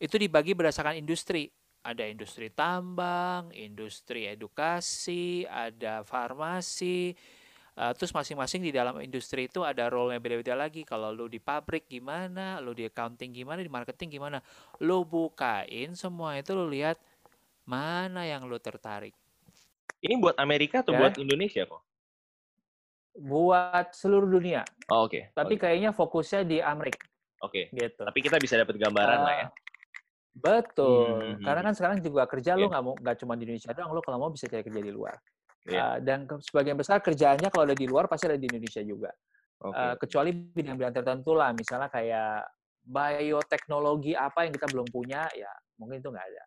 [0.01, 1.49] Itu dibagi berdasarkan industri.
[1.81, 7.17] Ada industri tambang, industri edukasi, ada farmasi,
[7.81, 10.85] Uh, terus masing-masing di dalam industri itu ada role yang beda-beda lagi.
[10.85, 14.45] Kalau lu di pabrik gimana, lu di accounting gimana, di marketing gimana.
[14.85, 17.01] Lu bukain semua itu lu lihat
[17.65, 19.17] mana yang lu tertarik.
[20.05, 21.01] Ini buat Amerika atau Ya.
[21.01, 21.81] buat Indonesia kok?
[23.17, 24.61] Buat seluruh dunia.
[24.93, 25.33] Oh, oke.
[25.33, 25.65] Tapi Oke.
[25.65, 27.01] kayaknya fokusnya di Amerika
[27.41, 27.73] Oke.
[27.73, 28.05] gitu.
[28.05, 29.47] Tapi kita bisa dapat gambaran lah ya.
[29.49, 29.51] Eh,
[30.37, 31.37] Betul.
[31.37, 32.77] Hmm, Karena kan sekarang juga kerja lu Iya.
[32.77, 35.17] nggak mau nggak cuma di Indonesia doang, lu kalau mau bisa cari kerja di luar.
[35.69, 35.81] Iya.
[35.81, 39.11] Eh, dan ke- sebagian besar kerjaannya kalau ada di luar pasti ada di Indonesia juga.
[39.61, 39.77] Oke.
[39.77, 42.49] Eh, kecuali bidang-bidang tertentu lah, misalnya kayak
[42.81, 46.43] bioteknologi apa yang kita belum punya, ya mungkin itu nggak ada.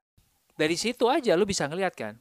[0.53, 2.17] Dari situ aja lu bisa ngeliat kan.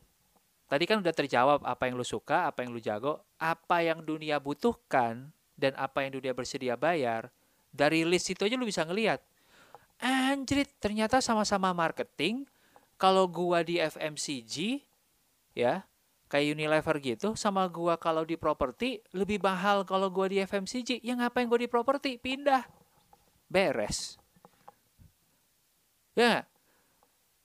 [0.69, 4.41] Tadi kan udah terjawab apa yang lu suka, apa yang lu jago, apa yang dunia
[4.41, 7.29] butuhkan dan apa yang dia bersedia bayar,
[7.69, 9.21] dari list itu aja lu bisa ngelihat.
[10.01, 12.49] Anjrit, ternyata sama-sama marketing.
[12.97, 14.81] Kalau gua di FMCG,
[15.53, 15.85] ya,
[16.33, 21.05] kayak Unilever gitu, sama gua kalau di properti lebih mahal kalau gua di FMCG.
[21.05, 22.17] Ya ngapain gua di properti?
[22.17, 22.65] Pindah.
[23.53, 24.17] Beres.
[26.17, 26.49] Ya,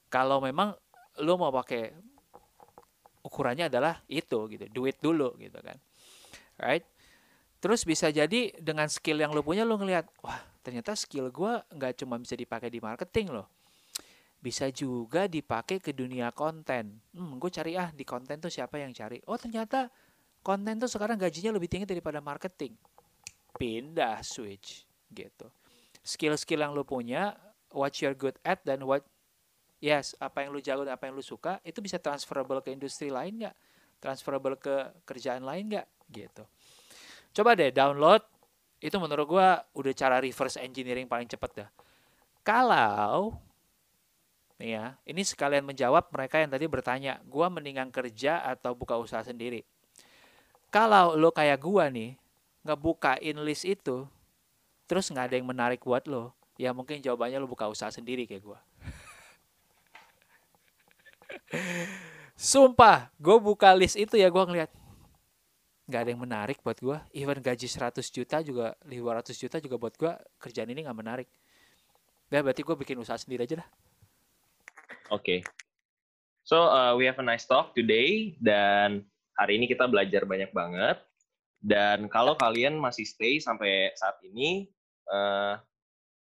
[0.08, 0.72] kalau memang
[1.20, 1.92] lu mau pakai
[3.28, 5.76] ukurannya adalah itu gitu, duit dulu gitu kan.
[6.56, 6.88] Right?
[7.60, 12.00] Terus bisa jadi dengan skill yang lu punya lu ngelihat, wah ternyata skill gua nggak
[12.00, 13.52] cuma bisa dipakai di marketing loh.
[14.38, 17.02] Bisa juga dipakai ke dunia konten.
[17.12, 19.18] Hmm, gue cari ah di konten tuh siapa yang cari.
[19.26, 19.90] Oh ternyata
[20.46, 22.78] konten tuh sekarang gajinya lebih tinggi daripada marketing.
[23.58, 25.50] Pindah switch gitu.
[26.06, 27.36] Skill-skill yang lu punya,
[27.74, 29.04] what you're good at dan what
[29.82, 33.10] yes, apa yang lu jago dan apa yang lu suka itu bisa transferable ke industri
[33.10, 33.56] lain nggak?
[33.98, 35.88] Transferable ke kerjaan lain nggak?
[36.14, 36.44] Gitu.
[37.34, 38.22] Coba deh download.
[38.78, 41.70] Itu menurut gua udah cara reverse engineering paling cepet dah.
[42.46, 43.34] Kalau
[44.58, 49.22] nih ya, ini sekalian menjawab mereka yang tadi bertanya, gua mendingan kerja atau buka usaha
[49.22, 49.62] sendiri.
[50.74, 52.18] Kalau lo kayak gua nih,
[52.66, 54.10] ngebukain list itu,
[54.90, 58.44] terus nggak ada yang menarik buat lo, ya mungkin jawabannya lo buka usaha sendiri kayak
[58.44, 58.60] gua.
[62.38, 64.70] Sumpah, gue buka list itu ya gue ngeliat
[65.88, 66.98] nggak ada yang menarik buat gue.
[67.16, 71.28] Even gaji 100 juta juga, 500 juta juga buat gue kerjaan ini nggak menarik.
[72.30, 73.68] Ya berarti gue bikin usaha sendiri aja lah.
[75.10, 75.44] Oke.
[76.48, 79.04] So uh, we have a nice talk today dan
[79.36, 81.00] hari ini kita belajar banyak banget.
[81.58, 84.70] Dan kalau kalian masih stay sampai saat ini,
[85.10, 85.60] uh,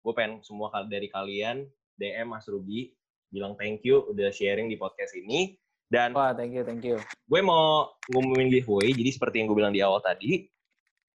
[0.01, 1.65] gue pengen semua dari kalian
[1.97, 2.93] DM Mas Ruby
[3.32, 5.55] bilang thank you udah sharing di podcast ini.
[5.91, 6.99] Dan Wah, thank you, thank you.
[7.27, 8.93] gue mau ngumumin giveaway.
[8.95, 10.45] Jadi seperti yang gue bilang di awal tadi,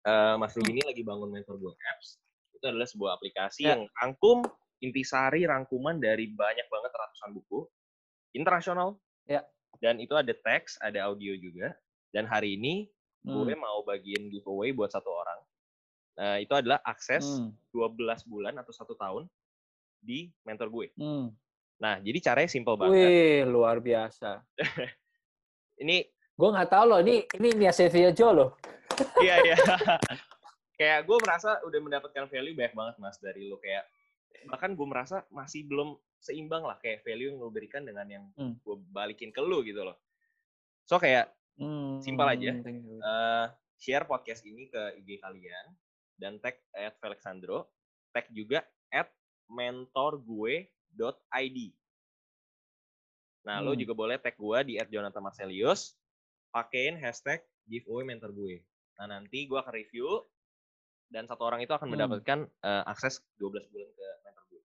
[0.05, 2.21] uh, Mas Ruby ini lagi bangun Mentor Gue Apps.
[2.57, 3.77] Itu adalah sebuah aplikasi Ya.
[3.77, 4.45] yang rangkum
[4.79, 7.65] intisari rangkuman dari banyak banget ratusan buku
[8.31, 9.01] internasional.
[9.25, 9.43] Ya.
[9.77, 11.73] Dan itu ada teks, ada audio juga.
[12.09, 12.89] Dan hari ini
[13.21, 13.59] gue Hmm.
[13.59, 15.41] mau bagiin giveaway buat satu orang.
[16.17, 17.53] Nah, itu adalah akses Hmm.
[17.71, 19.29] 12 bulan atau satu tahun
[20.01, 20.87] di mentor gue.
[20.97, 21.29] Hmm.
[21.77, 22.97] Nah, jadi caranya simple banget.
[22.97, 24.41] Wih, luar biasa.
[25.77, 28.51] Ini Gue nggak tahu loh, ini ini Nia Sevilla Jo loh.
[29.25, 29.57] iya iya.
[30.77, 33.89] kayak gue merasa udah mendapatkan value banyak banget mas dari lo kayak
[34.47, 38.55] bahkan gue merasa masih belum seimbang lah kayak value yang lo berikan dengan yang Hmm.
[38.61, 39.97] gue balikin ke lo gitu loh.
[40.85, 41.97] So kayak Hmm.
[42.05, 42.53] Simpel aja.
[42.53, 45.67] eh, share podcast ini ke IG kalian
[46.17, 47.73] dan tag at Felixandro,
[48.13, 49.09] tag juga at
[49.49, 51.59] mentorgue.id.
[53.47, 53.81] Nah, lo Hmm.
[53.81, 55.95] juga boleh tag gue di at Jonathan Marcelius,
[56.51, 58.65] pakein hashtag giveaway mentor gue.
[58.99, 60.09] Nah, nanti gue akan review
[61.07, 61.95] dan satu orang itu akan Hmm.
[61.99, 64.63] mendapatkan eh, akses 12 bulan ke mentor gue.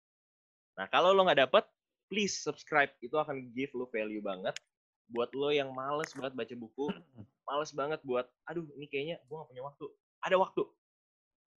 [0.75, 1.65] Nah, kalau lo nggak dapet,
[2.07, 2.91] please subscribe.
[2.99, 4.55] Itu akan give lo value banget.
[5.07, 6.87] Buat lo yang males banget baca buku,
[7.45, 9.87] males banget buat, aduh ini kayaknya gue gak punya waktu.
[10.21, 10.65] Ada waktu.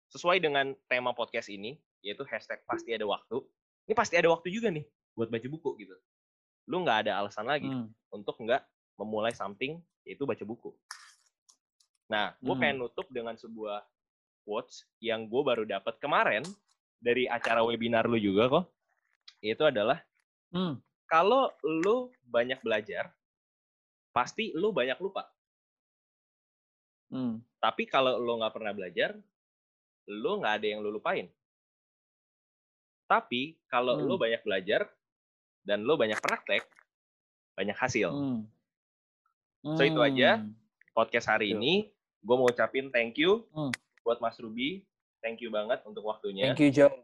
[0.07, 3.39] Sesuai dengan tema podcast ini, yaitu hashtag pasti ada waktu.
[3.87, 4.83] Ini pasti ada waktu juga nih
[5.15, 5.95] buat baca buku gitu.
[6.67, 7.87] Lu nggak ada alasan lagi Hmm.
[8.11, 8.59] untuk nggak
[8.99, 10.75] memulai something, yaitu baca buku.
[12.07, 12.61] Nah, gue Hmm.
[12.61, 13.83] pengen nutup dengan sebuah
[14.47, 16.47] quotes yang gue baru dapat kemarin
[17.03, 18.65] dari acara webinar lu juga kok.
[19.43, 19.99] Itu adalah,
[20.55, 20.79] Hmm.
[21.03, 23.11] kalau lu banyak belajar,
[24.15, 25.27] pasti lu banyak lupa.
[27.11, 27.43] Hmm.
[27.59, 29.19] Tapi kalau lo nggak pernah belajar,
[30.07, 31.27] lo nggak ada yang lo lupain.
[33.07, 34.07] Tapi kalau Hmm.
[34.07, 34.87] lo banyak belajar
[35.67, 36.63] dan lo banyak praktek,
[37.59, 38.09] banyak hasil.
[38.15, 38.47] Hmm.
[39.75, 40.39] So, itu aja.
[40.39, 40.55] Hmm.
[40.95, 41.91] Podcast hari ini,
[42.23, 43.69] gue mau ucapin thank you Hmm.
[44.07, 44.87] Buat Mas Ruby.
[45.19, 46.55] Thank you banget untuk waktunya.
[46.55, 46.95] Thank you, Joe.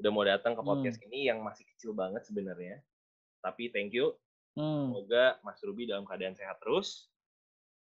[0.00, 0.72] Udah mau datang ke Hmm.
[0.72, 2.80] podcast ini yang masih kecil banget sebenarnya.
[3.44, 4.16] Tapi thank you.
[4.56, 4.88] Hmm.
[4.88, 7.12] Semoga Mas Ruby dalam keadaan sehat terus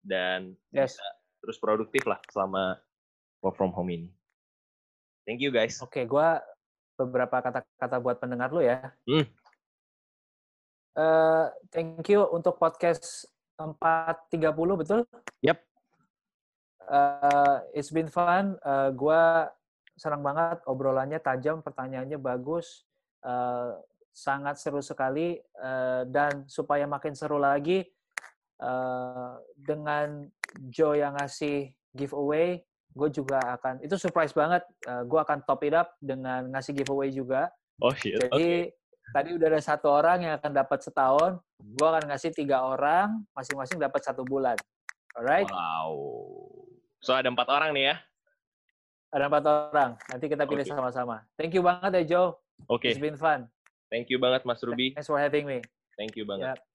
[0.02, 0.98] dan Yes.
[0.98, 1.06] bisa
[1.46, 2.82] terus produktif lah selama
[3.46, 4.10] work from home ini.
[5.30, 5.78] Thank you guys.
[5.86, 6.42] Oke, gua
[6.98, 8.90] beberapa kata-kata buat pendengar lu ya.
[9.06, 9.30] Hmm.
[10.94, 13.26] Eh, thank you untuk podcast
[13.58, 15.02] 430, betul?
[15.42, 15.62] Yap.
[16.90, 18.60] Eh, it's been fun.
[18.60, 19.52] Eh, gua
[19.94, 22.84] senang banget obrolannya tajam, pertanyaannya bagus,
[23.24, 23.72] eh,
[24.14, 25.38] sangat seru sekali.
[25.40, 27.86] Eh, dan supaya makin seru lagi,
[28.60, 30.28] eh, dengan
[30.70, 32.62] Joe yang ngasih giveaway,
[32.94, 34.62] gue juga akan itu surprise banget.
[34.86, 37.50] Eh, gue akan top it up dengan ngasih giveaway juga.
[37.82, 38.22] Oh shit.
[38.22, 38.70] Jadi
[39.14, 41.42] tadi udah ada satu orang yang akan dapat setahun.
[41.58, 44.58] Gue akan ngasih tiga orang, masing-masing dapat satu bulan.
[45.18, 45.50] Alright?
[45.50, 45.94] Wow.
[47.04, 47.95] So ada empat orang nih ya.
[49.12, 49.91] Ada empat orang.
[50.08, 50.72] Nanti kita pilih Oke.
[50.72, 51.28] sama-sama.
[51.36, 52.39] Thank you banget ya Joe.
[52.72, 53.51] Oke, It's been fun.
[53.91, 54.95] thank you banget Mas Ruby.
[54.95, 55.60] Thanks for having me.
[55.99, 56.56] Thank you banget.
[56.56, 56.73] Ya.